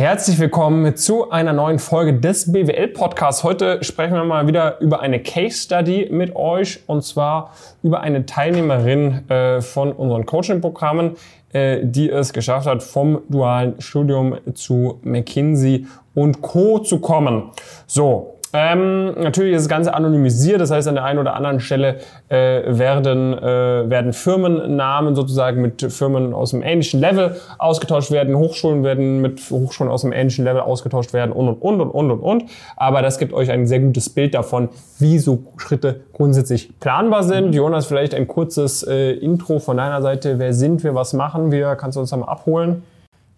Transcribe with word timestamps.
Herzlich 0.00 0.38
willkommen 0.38 0.96
zu 0.96 1.30
einer 1.30 1.52
neuen 1.52 1.78
Folge 1.78 2.14
des 2.14 2.50
BWL 2.50 2.88
Podcasts. 2.88 3.44
Heute 3.44 3.84
sprechen 3.84 4.14
wir 4.14 4.24
mal 4.24 4.46
wieder 4.46 4.80
über 4.80 5.00
eine 5.00 5.22
Case 5.22 5.58
Study 5.58 6.08
mit 6.10 6.34
euch 6.34 6.80
und 6.86 7.04
zwar 7.04 7.52
über 7.82 8.00
eine 8.00 8.24
Teilnehmerin 8.24 9.28
äh, 9.28 9.60
von 9.60 9.92
unseren 9.92 10.24
Coaching-Programmen, 10.24 11.16
äh, 11.52 11.80
die 11.82 12.08
es 12.08 12.32
geschafft 12.32 12.66
hat, 12.66 12.82
vom 12.82 13.20
dualen 13.28 13.78
Studium 13.78 14.38
zu 14.54 15.00
McKinsey 15.02 15.86
und 16.14 16.40
Co. 16.40 16.78
zu 16.78 17.00
kommen. 17.00 17.50
So, 17.86 18.39
ähm, 18.52 19.14
natürlich 19.20 19.54
ist 19.54 19.62
das 19.62 19.68
Ganze 19.68 19.94
anonymisiert, 19.94 20.60
das 20.60 20.70
heißt 20.70 20.88
an 20.88 20.96
der 20.96 21.04
einen 21.04 21.18
oder 21.18 21.34
anderen 21.34 21.60
Stelle 21.60 21.98
äh, 22.28 22.62
werden, 22.66 23.38
äh, 23.38 23.88
werden 23.88 24.12
Firmennamen 24.12 25.14
sozusagen 25.14 25.62
mit 25.62 25.80
Firmen 25.92 26.34
aus 26.34 26.50
dem 26.50 26.62
ähnlichen 26.62 27.00
Level 27.00 27.36
ausgetauscht 27.58 28.10
werden, 28.10 28.36
Hochschulen 28.36 28.82
werden 28.82 29.20
mit 29.20 29.40
Hochschulen 29.50 29.92
aus 29.92 30.02
dem 30.02 30.12
ähnlichen 30.12 30.44
Level 30.44 30.62
ausgetauscht 30.62 31.12
werden 31.12 31.32
und 31.32 31.48
und 31.48 31.60
und 31.60 31.80
und 31.80 31.90
und 31.90 32.10
und 32.10 32.20
und. 32.20 32.44
Aber 32.76 33.02
das 33.02 33.18
gibt 33.18 33.32
euch 33.32 33.50
ein 33.50 33.66
sehr 33.66 33.80
gutes 33.80 34.08
Bild 34.10 34.34
davon, 34.34 34.68
wie 34.98 35.18
so 35.18 35.44
Schritte 35.56 36.00
grundsätzlich 36.12 36.78
planbar 36.80 37.22
sind. 37.22 37.54
Jonas, 37.54 37.86
vielleicht 37.86 38.14
ein 38.14 38.26
kurzes 38.26 38.82
äh, 38.82 39.12
Intro 39.12 39.58
von 39.60 39.76
deiner 39.76 40.02
Seite. 40.02 40.38
Wer 40.38 40.52
sind 40.52 40.82
wir, 40.82 40.94
was 40.94 41.12
machen 41.12 41.52
wir? 41.52 41.76
Kannst 41.76 41.96
du 41.96 42.00
uns 42.00 42.10
da 42.10 42.16
mal 42.16 42.26
abholen? 42.26 42.82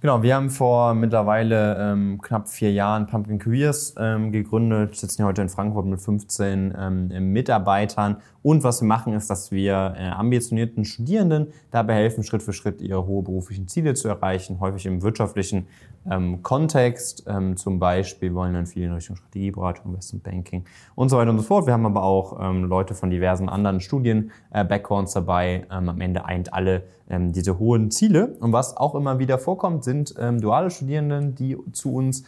Genau, 0.02 0.20
wir 0.20 0.34
haben 0.34 0.51
vor 0.51 0.95
mittlerweile 0.95 1.77
ähm, 1.79 2.20
knapp 2.20 2.48
vier 2.48 2.73
Jahren 2.73 3.06
Pumpkin 3.06 3.38
Careers 3.38 3.95
ähm, 3.97 4.33
gegründet, 4.33 4.97
sitzen 4.97 5.19
hier 5.19 5.27
heute 5.27 5.43
in 5.43 5.48
Frankfurt 5.48 5.87
mit 5.87 6.01
15 6.01 6.74
ähm, 6.77 7.33
Mitarbeitern. 7.33 8.16
Und 8.42 8.64
was 8.64 8.80
wir 8.80 8.88
machen, 8.88 9.12
ist, 9.14 9.30
dass 9.30 9.52
wir 9.52 9.95
äh, 9.96 10.09
ambitionierten 10.09 10.84
Studierenden 10.84 11.48
dabei 11.70 11.95
helfen, 11.95 12.24
Schritt 12.24 12.42
für 12.42 12.52
Schritt 12.52 12.80
ihre 12.80 13.06
hohe 13.06 13.23
beruflichen 13.23 13.68
Ziele 13.68 13.95
zu 13.95 14.09
erreichen, 14.09 14.59
häufig 14.60 14.87
im 14.87 15.02
wirtschaftlichen 15.02 15.66
ähm, 16.10 16.42
Kontext. 16.42 17.24
Ähm, 17.28 17.56
zum 17.56 17.78
Beispiel 17.78 18.34
wollen 18.34 18.55
dann 18.55 18.66
viele 18.66 18.87
in 18.87 18.92
Richtung 18.92 19.16
Strategieberatung, 19.16 19.92
Investment 19.92 20.24
Banking 20.24 20.65
und 20.95 21.09
so 21.09 21.18
weiter 21.18 21.30
und 21.30 21.38
so 21.38 21.45
fort. 21.45 21.66
Wir 21.66 21.73
haben 21.73 21.87
aber 21.87 22.02
auch 22.02 22.38
ähm, 22.40 22.65
Leute 22.65 22.95
von 22.95 23.10
diversen 23.10 23.48
anderen 23.48 23.80
Studien-Backgrounds 23.80 25.13
äh, 25.13 25.20
dabei. 25.20 25.66
Ähm, 25.70 25.88
am 25.88 26.01
Ende 26.01 26.24
eint 26.24 26.52
alle 26.52 26.82
ähm, 27.09 27.32
diese 27.32 27.59
hohen 27.59 27.90
Ziele. 27.90 28.37
Und 28.40 28.52
was 28.52 28.76
auch 28.76 28.95
immer 28.95 29.18
wieder 29.18 29.38
vorkommt, 29.38 29.85
sind 29.85 30.15
ähm, 30.18 30.40
duale 30.40 30.70
Studierenden, 30.70 31.35
die 31.35 31.57
zu 31.73 31.95
uns 31.95 32.24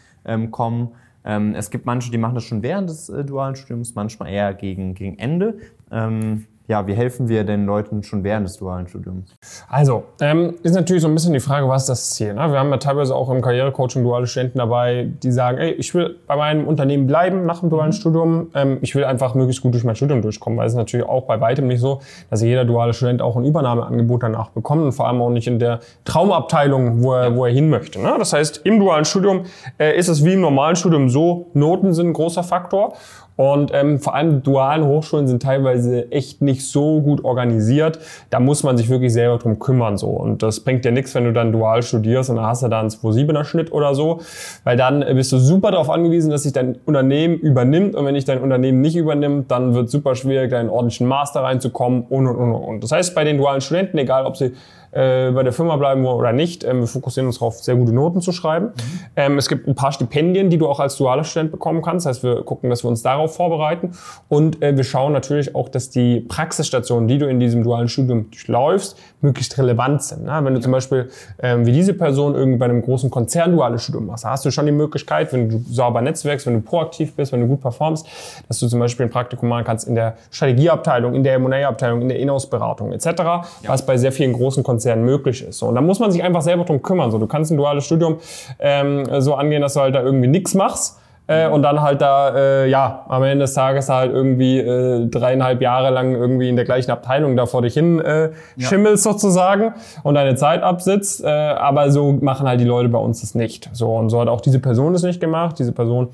kommen. 0.50 0.92
Es 1.22 1.70
gibt 1.70 1.84
manche, 1.84 2.10
die 2.10 2.16
machen 2.16 2.34
das 2.34 2.44
schon 2.44 2.62
während 2.62 2.88
des 2.88 3.10
äh, 3.10 3.24
dualen 3.24 3.56
Studiums, 3.56 3.94
manchmal 3.94 4.30
eher 4.30 4.54
gegen, 4.54 4.94
gegen 4.94 5.18
Ende. 5.18 5.58
Ähm, 5.94 6.46
ja, 6.66 6.86
wie 6.86 6.94
helfen 6.94 7.28
wir 7.28 7.44
den 7.44 7.66
Leuten 7.66 8.02
schon 8.02 8.24
während 8.24 8.46
des 8.46 8.56
dualen 8.56 8.86
Studiums? 8.86 9.36
Also, 9.68 10.04
ähm, 10.22 10.54
ist 10.62 10.74
natürlich 10.74 11.02
so 11.02 11.08
ein 11.08 11.14
bisschen 11.14 11.34
die 11.34 11.40
Frage, 11.40 11.68
was 11.68 11.82
ist 11.82 11.88
das 11.90 12.10
Ziel? 12.10 12.32
Ne? 12.32 12.50
Wir 12.50 12.58
haben 12.58 12.70
ja 12.70 12.78
teilweise 12.78 13.14
auch 13.14 13.28
im 13.28 13.42
Karrierecoaching 13.42 14.02
duale 14.02 14.26
Studenten 14.26 14.58
dabei, 14.58 15.10
die 15.22 15.30
sagen, 15.30 15.58
ey, 15.58 15.72
ich 15.72 15.94
will 15.94 16.16
bei 16.26 16.36
meinem 16.36 16.66
Unternehmen 16.66 17.06
bleiben 17.06 17.44
nach 17.44 17.60
dem 17.60 17.68
dualen 17.68 17.90
mhm. 17.90 17.92
Studium. 17.92 18.46
Ähm, 18.54 18.78
ich 18.80 18.94
will 18.94 19.04
einfach 19.04 19.34
möglichst 19.34 19.62
gut 19.62 19.74
durch 19.74 19.84
mein 19.84 19.94
Studium 19.94 20.22
durchkommen, 20.22 20.58
weil 20.58 20.66
es 20.66 20.72
ist 20.72 20.78
natürlich 20.78 21.06
auch 21.06 21.24
bei 21.26 21.38
weitem 21.38 21.66
nicht 21.66 21.80
so, 21.80 22.00
dass 22.30 22.40
jeder 22.40 22.64
duale 22.64 22.94
Student 22.94 23.20
auch 23.20 23.36
ein 23.36 23.44
Übernahmeangebot 23.44 24.22
danach 24.22 24.48
bekommt 24.48 24.84
und 24.84 24.92
vor 24.92 25.06
allem 25.06 25.20
auch 25.20 25.30
nicht 25.30 25.46
in 25.46 25.58
der 25.58 25.80
Traumabteilung, 26.06 27.02
wo 27.02 27.12
er, 27.12 27.36
wo 27.36 27.44
er 27.44 27.52
hin 27.52 27.68
möchte. 27.68 28.00
Ne? 28.00 28.14
Das 28.18 28.32
heißt, 28.32 28.62
im 28.64 28.80
dualen 28.80 29.04
Studium 29.04 29.42
äh, 29.78 29.98
ist 29.98 30.08
es 30.08 30.24
wie 30.24 30.32
im 30.32 30.40
normalen 30.40 30.76
Studium 30.76 31.10
so, 31.10 31.50
Noten 31.52 31.92
sind 31.92 32.08
ein 32.08 32.12
großer 32.14 32.42
Faktor 32.42 32.94
und 33.36 33.72
ähm, 33.74 33.98
vor 33.98 34.14
allem 34.14 34.42
dualen 34.42 34.84
Hochschulen 34.84 35.26
sind 35.26 35.42
teilweise 35.42 36.10
echt 36.12 36.40
nicht 36.40 36.64
so 36.66 37.00
gut 37.00 37.24
organisiert. 37.24 37.98
Da 38.30 38.38
muss 38.38 38.62
man 38.62 38.76
sich 38.76 38.88
wirklich 38.88 39.12
selber 39.12 39.38
drum 39.38 39.58
kümmern. 39.58 39.96
so. 39.96 40.08
Und 40.08 40.42
das 40.42 40.60
bringt 40.60 40.84
dir 40.84 40.92
nichts, 40.92 41.14
wenn 41.16 41.24
du 41.24 41.32
dann 41.32 41.50
dual 41.50 41.82
studierst 41.82 42.30
und 42.30 42.36
dann 42.36 42.46
hast 42.46 42.62
du 42.62 42.68
da 42.68 42.78
einen 42.78 42.90
2,7er 42.90 43.44
Schnitt 43.44 43.72
oder 43.72 43.94
so. 43.94 44.20
Weil 44.62 44.76
dann 44.76 45.04
bist 45.14 45.32
du 45.32 45.38
super 45.38 45.72
darauf 45.72 45.90
angewiesen, 45.90 46.30
dass 46.30 46.44
sich 46.44 46.52
dein 46.52 46.78
Unternehmen 46.84 47.36
übernimmt. 47.36 47.96
Und 47.96 48.04
wenn 48.04 48.14
dich 48.14 48.24
dein 48.24 48.40
Unternehmen 48.40 48.80
nicht 48.80 48.96
übernimmt, 48.96 49.50
dann 49.50 49.74
wird 49.74 49.90
super 49.90 50.14
schwierig, 50.14 50.50
da 50.50 50.56
in 50.56 50.62
einen 50.62 50.70
ordentlichen 50.70 51.08
Master 51.08 51.42
reinzukommen 51.42 52.02
und, 52.08 52.28
und, 52.28 52.36
und, 52.36 52.54
und. 52.54 52.84
Das 52.84 52.92
heißt, 52.92 53.16
bei 53.16 53.24
den 53.24 53.38
dualen 53.38 53.60
Studenten, 53.60 53.98
egal 53.98 54.26
ob 54.26 54.36
sie 54.36 54.52
äh, 54.94 55.32
bei 55.32 55.42
der 55.42 55.52
Firma 55.52 55.76
bleiben 55.76 56.06
oder 56.06 56.32
nicht. 56.32 56.64
Ähm, 56.64 56.80
wir 56.80 56.86
fokussieren 56.86 57.26
uns 57.26 57.38
darauf, 57.38 57.56
sehr 57.62 57.74
gute 57.74 57.92
Noten 57.92 58.20
zu 58.20 58.32
schreiben. 58.32 58.66
Mhm. 58.66 59.00
Ähm, 59.16 59.38
es 59.38 59.48
gibt 59.48 59.66
ein 59.66 59.74
paar 59.74 59.92
Stipendien, 59.92 60.50
die 60.50 60.58
du 60.58 60.68
auch 60.68 60.78
als 60.78 60.96
dualer 60.96 61.24
Student 61.24 61.50
bekommen 61.50 61.82
kannst. 61.82 62.06
Das 62.06 62.16
heißt, 62.16 62.24
wir 62.24 62.42
gucken, 62.44 62.70
dass 62.70 62.84
wir 62.84 62.88
uns 62.88 63.02
darauf 63.02 63.34
vorbereiten. 63.34 63.92
Und 64.28 64.62
äh, 64.62 64.76
wir 64.76 64.84
schauen 64.84 65.12
natürlich 65.12 65.54
auch, 65.54 65.68
dass 65.68 65.90
die 65.90 66.20
Praxisstationen, 66.20 67.08
die 67.08 67.18
du 67.18 67.28
in 67.28 67.40
diesem 67.40 67.64
dualen 67.64 67.88
Studium 67.88 68.30
durchläufst, 68.30 68.96
möglichst 69.20 69.58
relevant 69.58 70.02
sind. 70.02 70.24
Ne? 70.24 70.40
Wenn 70.42 70.54
du 70.54 70.60
zum 70.60 70.70
Beispiel 70.70 71.08
ähm, 71.42 71.66
wie 71.66 71.72
diese 71.72 71.94
Person 71.94 72.34
irgendwie 72.34 72.58
bei 72.58 72.66
einem 72.66 72.82
großen 72.82 73.10
Konzern 73.10 73.52
duales 73.52 73.82
Studium 73.82 74.06
machst, 74.06 74.24
hast 74.24 74.44
du 74.44 74.50
schon 74.52 74.66
die 74.66 74.72
Möglichkeit, 74.72 75.32
wenn 75.32 75.48
du 75.48 75.64
sauber 75.68 76.02
netzwerkst, 76.02 76.46
wenn 76.46 76.54
du 76.54 76.60
proaktiv 76.60 77.14
bist, 77.14 77.32
wenn 77.32 77.40
du 77.40 77.48
gut 77.48 77.62
performst, 77.62 78.06
dass 78.46 78.60
du 78.60 78.68
zum 78.68 78.78
Beispiel 78.78 79.06
ein 79.06 79.10
Praktikum 79.10 79.48
machen 79.48 79.64
kannst 79.64 79.88
in 79.88 79.96
der 79.96 80.16
Strategieabteilung, 80.30 81.14
in 81.14 81.24
der 81.24 81.34
M&A-Abteilung, 81.34 82.02
in 82.02 82.08
der 82.08 82.20
Inhouse-Beratung 82.20 82.92
etc., 82.92 83.06
ja. 83.16 83.42
was 83.66 83.84
bei 83.84 83.96
sehr 83.96 84.12
vielen 84.12 84.32
großen 84.32 84.62
Konzernen 84.62 84.83
Konzernen 84.84 85.04
möglich 85.04 85.42
ist. 85.42 85.58
So, 85.58 85.66
und 85.66 85.74
da 85.74 85.80
muss 85.80 85.98
man 85.98 86.10
sich 86.10 86.22
einfach 86.22 86.42
selber 86.42 86.64
drum 86.64 86.82
kümmern. 86.82 87.10
So, 87.10 87.18
du 87.18 87.26
kannst 87.26 87.50
ein 87.50 87.56
duales 87.56 87.86
Studium 87.86 88.18
ähm, 88.58 89.06
so 89.20 89.34
angehen, 89.34 89.62
dass 89.62 89.74
du 89.74 89.80
halt 89.80 89.94
da 89.94 90.02
irgendwie 90.02 90.28
nichts 90.28 90.54
machst. 90.54 91.00
Äh, 91.26 91.48
und 91.48 91.62
dann 91.62 91.80
halt 91.80 92.02
da, 92.02 92.36
äh, 92.36 92.68
ja, 92.68 93.06
am 93.08 93.22
Ende 93.22 93.44
des 93.44 93.54
Tages 93.54 93.88
halt 93.88 94.12
irgendwie 94.12 94.58
äh, 94.58 95.06
dreieinhalb 95.06 95.62
Jahre 95.62 95.88
lang 95.88 96.14
irgendwie 96.14 96.50
in 96.50 96.56
der 96.56 96.66
gleichen 96.66 96.90
Abteilung 96.90 97.34
da 97.34 97.46
vor 97.46 97.62
dich 97.62 97.72
hin 97.72 97.98
äh, 97.98 98.24
ja. 98.24 98.32
schimmelst 98.58 99.04
sozusagen 99.04 99.72
und 100.02 100.16
deine 100.16 100.34
Zeit 100.36 100.62
absitzt. 100.62 101.24
Äh, 101.24 101.28
aber 101.28 101.90
so 101.90 102.12
machen 102.12 102.46
halt 102.46 102.60
die 102.60 102.66
Leute 102.66 102.90
bei 102.90 102.98
uns 102.98 103.22
das 103.22 103.34
nicht. 103.34 103.70
So 103.72 103.96
und 103.96 104.10
so 104.10 104.20
hat 104.20 104.28
auch 104.28 104.42
diese 104.42 104.58
Person 104.58 104.92
das 104.92 105.02
nicht 105.02 105.18
gemacht. 105.18 105.58
Diese 105.58 105.72
Person 105.72 106.08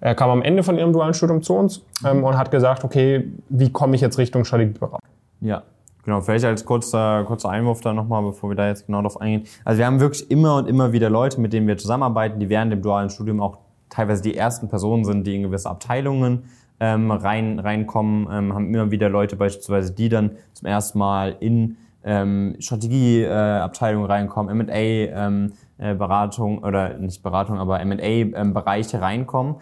äh, 0.00 0.16
kam 0.16 0.30
am 0.30 0.42
Ende 0.42 0.64
von 0.64 0.76
ihrem 0.76 0.92
dualen 0.92 1.14
Studium 1.14 1.42
zu 1.42 1.54
uns 1.54 1.82
ähm, 2.04 2.24
und 2.24 2.36
hat 2.36 2.50
gesagt, 2.50 2.82
okay, 2.82 3.22
wie 3.48 3.70
komme 3.70 3.94
ich 3.94 4.00
jetzt 4.00 4.18
Richtung 4.18 4.44
Strategieberatung? 4.44 4.98
Ja, 5.40 5.62
Genau, 6.06 6.20
vielleicht 6.20 6.44
als 6.44 6.64
kurzer, 6.64 7.24
kurzer 7.24 7.50
Einwurf 7.50 7.80
da 7.80 7.92
nochmal, 7.92 8.22
bevor 8.22 8.48
wir 8.50 8.54
da 8.54 8.68
jetzt 8.68 8.86
genau 8.86 9.02
drauf 9.02 9.20
eingehen. 9.20 9.42
Also 9.64 9.78
wir 9.78 9.86
haben 9.86 9.98
wirklich 9.98 10.30
immer 10.30 10.54
und 10.58 10.68
immer 10.68 10.92
wieder 10.92 11.10
Leute, 11.10 11.40
mit 11.40 11.52
denen 11.52 11.66
wir 11.66 11.76
zusammenarbeiten, 11.78 12.38
die 12.38 12.48
während 12.48 12.70
dem 12.72 12.80
dualen 12.80 13.10
Studium 13.10 13.42
auch 13.42 13.58
teilweise 13.90 14.22
die 14.22 14.36
ersten 14.36 14.68
Personen 14.68 15.04
sind, 15.04 15.26
die 15.26 15.34
in 15.34 15.42
gewisse 15.42 15.68
Abteilungen 15.68 16.44
ähm, 16.78 17.10
rein, 17.10 17.58
reinkommen, 17.58 18.28
ähm, 18.30 18.54
haben 18.54 18.72
immer 18.72 18.92
wieder 18.92 19.08
Leute 19.08 19.34
beispielsweise, 19.34 19.94
die 19.94 20.08
dann 20.08 20.36
zum 20.52 20.68
ersten 20.68 20.96
Mal 20.96 21.38
in 21.40 21.76
ähm, 22.04 22.54
Strategieabteilungen 22.60 24.08
äh, 24.08 24.12
reinkommen, 24.12 24.60
M&A 24.60 24.74
ähm, 24.76 25.54
äh, 25.78 25.96
Beratung 25.96 26.62
oder 26.62 26.98
nicht 26.98 27.24
Beratung, 27.24 27.58
aber 27.58 27.80
M&A 27.80 27.96
ähm, 27.98 28.54
Bereiche 28.54 29.00
reinkommen 29.00 29.56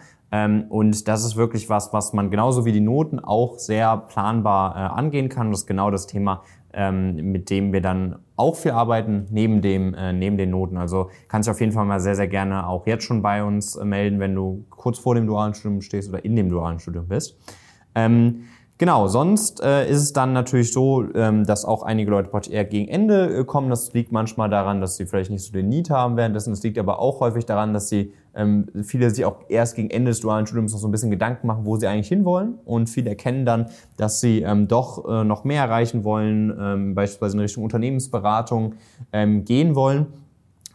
und 0.69 1.07
das 1.07 1.23
ist 1.23 1.35
wirklich 1.35 1.69
was, 1.69 1.93
was 1.93 2.13
man 2.13 2.31
genauso 2.31 2.65
wie 2.65 2.71
die 2.71 2.81
Noten 2.81 3.19
auch 3.19 3.59
sehr 3.59 3.97
planbar 3.97 4.75
äh, 4.75 4.79
angehen 4.79 5.29
kann. 5.29 5.51
Das 5.51 5.61
ist 5.61 5.67
genau 5.67 5.91
das 5.91 6.07
Thema, 6.07 6.41
ähm, 6.73 7.31
mit 7.31 7.49
dem 7.49 7.73
wir 7.73 7.81
dann 7.81 8.17
auch 8.35 8.55
viel 8.55 8.71
arbeiten, 8.71 9.27
neben, 9.29 9.61
dem, 9.61 9.93
äh, 9.93 10.13
neben 10.13 10.37
den 10.37 10.49
Noten. 10.49 10.77
Also 10.77 11.09
kannst 11.27 11.47
du 11.47 11.51
auf 11.51 11.59
jeden 11.59 11.71
Fall 11.71 11.85
mal 11.85 11.99
sehr, 11.99 12.15
sehr 12.15 12.27
gerne 12.27 12.67
auch 12.67 12.85
jetzt 12.87 13.03
schon 13.03 13.21
bei 13.21 13.43
uns 13.43 13.75
äh, 13.75 13.85
melden, 13.85 14.19
wenn 14.19 14.35
du 14.35 14.65
kurz 14.69 14.99
vor 14.99 15.15
dem 15.15 15.27
dualen 15.27 15.53
Studium 15.53 15.81
stehst 15.81 16.09
oder 16.09 16.25
in 16.25 16.35
dem 16.35 16.49
dualen 16.49 16.79
Studium 16.79 17.07
bist. 17.07 17.37
Ähm, 17.93 18.45
Genau, 18.77 19.07
sonst 19.07 19.63
äh, 19.63 19.89
ist 19.89 20.01
es 20.01 20.11
dann 20.11 20.33
natürlich 20.33 20.73
so, 20.73 21.05
ähm, 21.13 21.45
dass 21.45 21.63
auch 21.63 21.83
einige 21.83 22.11
Leute 22.11 22.29
eher 22.51 22.65
gegen 22.65 22.89
Ende 22.89 23.33
äh, 23.33 23.45
kommen. 23.45 23.69
Das 23.69 23.93
liegt 23.93 24.11
manchmal 24.11 24.49
daran, 24.49 24.81
dass 24.81 24.97
sie 24.97 25.05
vielleicht 25.05 25.31
nicht 25.31 25.45
so 25.45 25.53
den 25.53 25.69
Need 25.69 25.89
haben 25.89 26.17
währenddessen. 26.17 26.51
Es 26.51 26.61
liegt 26.61 26.77
aber 26.77 26.99
auch 26.99 27.21
häufig 27.21 27.45
daran, 27.45 27.73
dass 27.73 27.87
sie 27.87 28.11
ähm, 28.35 28.67
viele 28.83 29.09
sich 29.09 29.25
auch 29.25 29.37
erst 29.49 29.75
gegen 29.75 29.89
Ende 29.89 30.11
des 30.11 30.19
dualen 30.19 30.45
Studiums 30.45 30.73
noch 30.73 30.79
so 30.79 30.87
ein 30.87 30.91
bisschen 30.91 31.11
Gedanken 31.11 31.47
machen, 31.47 31.65
wo 31.65 31.77
sie 31.77 31.87
eigentlich 31.87 32.07
hinwollen. 32.07 32.59
Und 32.65 32.89
viele 32.89 33.09
erkennen 33.09 33.45
dann, 33.45 33.67
dass 33.97 34.21
sie 34.21 34.41
ähm, 34.41 34.67
doch 34.67 35.07
äh, 35.07 35.23
noch 35.23 35.43
mehr 35.43 35.63
erreichen 35.63 36.03
wollen, 36.03 36.55
ähm, 36.59 36.95
beispielsweise 36.95 37.37
in 37.37 37.41
Richtung 37.41 37.63
Unternehmensberatung 37.63 38.75
ähm, 39.13 39.45
gehen 39.45 39.75
wollen. 39.75 40.07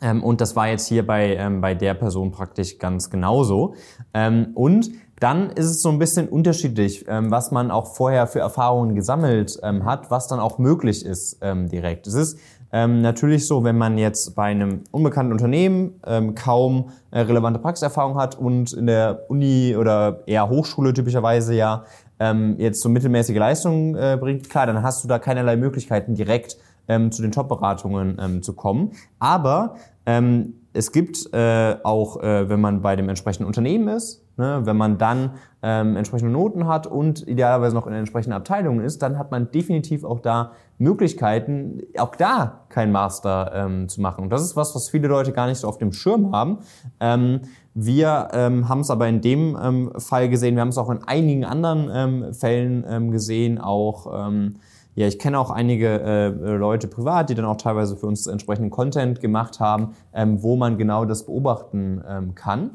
Ähm, 0.03 0.22
und 0.22 0.41
das 0.41 0.56
war 0.56 0.69
jetzt 0.69 0.87
hier 0.87 1.06
bei, 1.06 1.37
ähm, 1.37 1.60
bei 1.60 1.75
der 1.75 1.94
Person 1.94 2.31
praktisch 2.31 2.78
ganz 2.78 3.10
genauso. 3.10 3.75
Ähm, 4.14 4.49
und 4.55 4.90
dann 5.20 5.50
ist 5.50 5.67
es 5.67 5.82
so 5.82 5.90
ein 5.90 5.99
bisschen 5.99 6.29
unterschiedlich, 6.29 7.05
ähm, 7.06 7.31
was 7.31 7.50
man 7.50 7.70
auch 7.70 7.94
vorher 7.94 8.26
für 8.26 8.40
Erfahrungen 8.40 8.94
gesammelt 8.94 9.61
ähm, 9.62 9.84
hat, 9.84 10.11
was 10.11 10.29
dann 10.29 10.40
auch 10.40 10.58
möglich 10.58 11.05
ist 11.05 11.38
ähm, 11.43 11.69
direkt. 11.69 12.06
Es 12.06 12.14
ist 12.14 12.38
ähm, 12.72 13.00
natürlich 13.02 13.46
so, 13.46 13.64
wenn 13.64 13.76
man 13.76 13.99
jetzt 13.99 14.34
bei 14.34 14.44
einem 14.44 14.82
unbekannten 14.90 15.32
Unternehmen 15.32 16.00
ähm, 16.06 16.34
kaum 16.34 16.90
äh, 17.11 17.20
relevante 17.20 17.58
Praxiserfahrung 17.58 18.17
hat 18.17 18.38
und 18.38 18.72
in 18.72 18.87
der 18.87 19.25
Uni 19.28 19.76
oder 19.76 20.22
eher 20.26 20.49
Hochschule 20.49 20.94
typischerweise 20.94 21.55
ja 21.55 21.84
ähm, 22.20 22.56
jetzt 22.58 22.81
so 22.82 22.88
mittelmäßige 22.88 23.37
Leistungen 23.37 23.96
äh, 23.96 24.17
bringt, 24.20 24.49
klar, 24.49 24.67
dann 24.67 24.82
hast 24.82 25.02
du 25.02 25.08
da 25.08 25.19
keinerlei 25.19 25.56
Möglichkeiten 25.56 26.14
direkt 26.14 26.58
ähm, 26.87 27.11
zu 27.11 27.22
den 27.22 27.32
Top-Beratungen 27.32 28.19
ähm, 28.20 28.43
zu 28.43 28.52
kommen. 28.52 28.93
Aber 29.19 29.76
ähm, 30.06 30.55
es 30.72 30.93
gibt 30.93 31.32
äh, 31.32 31.76
auch, 31.82 32.22
äh, 32.22 32.49
wenn 32.49 32.61
man 32.61 32.82
bei 32.82 32.94
dem 32.94 33.08
entsprechenden 33.08 33.46
Unternehmen 33.46 33.88
ist, 33.88 34.22
ne, 34.40 34.62
wenn 34.64 34.76
man 34.76 34.98
dann 34.98 35.32
ähm, 35.62 35.96
entsprechende 35.96 36.32
Noten 36.32 36.66
hat 36.66 36.87
und 36.87 37.28
idealerweise 37.28 37.75
noch 37.75 37.87
in 37.87 37.92
entsprechenden 37.92 38.32
Abteilung 38.32 38.81
ist, 38.81 39.02
dann 39.02 39.19
hat 39.19 39.31
man 39.31 39.50
definitiv 39.52 40.02
auch 40.02 40.20
da 40.20 40.52
Möglichkeiten, 40.78 41.82
auch 41.98 42.16
da 42.16 42.62
kein 42.70 42.90
Master 42.90 43.52
ähm, 43.54 43.88
zu 43.88 44.00
machen. 44.00 44.25
Und 44.25 44.31
das 44.31 44.42
ist 44.42 44.56
was, 44.56 44.75
was 44.75 44.88
viele 44.88 45.08
Leute 45.08 45.32
gar 45.32 45.46
nicht 45.46 45.58
so 45.58 45.69
auf 45.69 45.78
dem 45.78 45.92
Schirm 45.92 46.32
haben. 46.32 46.58
Ähm, 46.98 47.42
wir 47.75 48.28
ähm, 48.32 48.69
haben 48.69 48.81
es 48.81 48.90
aber 48.90 49.06
in 49.06 49.20
dem 49.20 49.56
ähm, 49.62 49.92
Fall 49.98 50.28
gesehen, 50.28 50.56
wir 50.56 50.62
haben 50.62 50.70
es 50.70 50.78
auch 50.78 50.90
in 50.90 51.04
einigen 51.04 51.44
anderen 51.44 51.90
ähm, 51.93 52.34
Fällen 52.34 52.84
ähm, 52.88 53.10
gesehen, 53.10 53.60
auch 53.60 54.26
ähm, 54.28 54.56
ja, 54.96 55.06
ich 55.06 55.19
kenne 55.19 55.38
auch 55.38 55.50
einige 55.50 56.00
äh, 56.00 56.28
Leute 56.56 56.88
privat, 56.88 57.31
die 57.31 57.34
dann 57.34 57.44
auch 57.44 57.56
teilweise 57.56 57.96
für 57.96 58.06
uns 58.06 58.26
entsprechenden 58.26 58.70
Content 58.70 59.20
gemacht 59.20 59.60
haben, 59.60 59.94
ähm, 60.12 60.43
wo 60.43 60.56
man 60.56 60.78
genau 60.78 61.04
das 61.04 61.26
beobachten 61.26 62.02
ähm, 62.08 62.34
kann. 62.34 62.70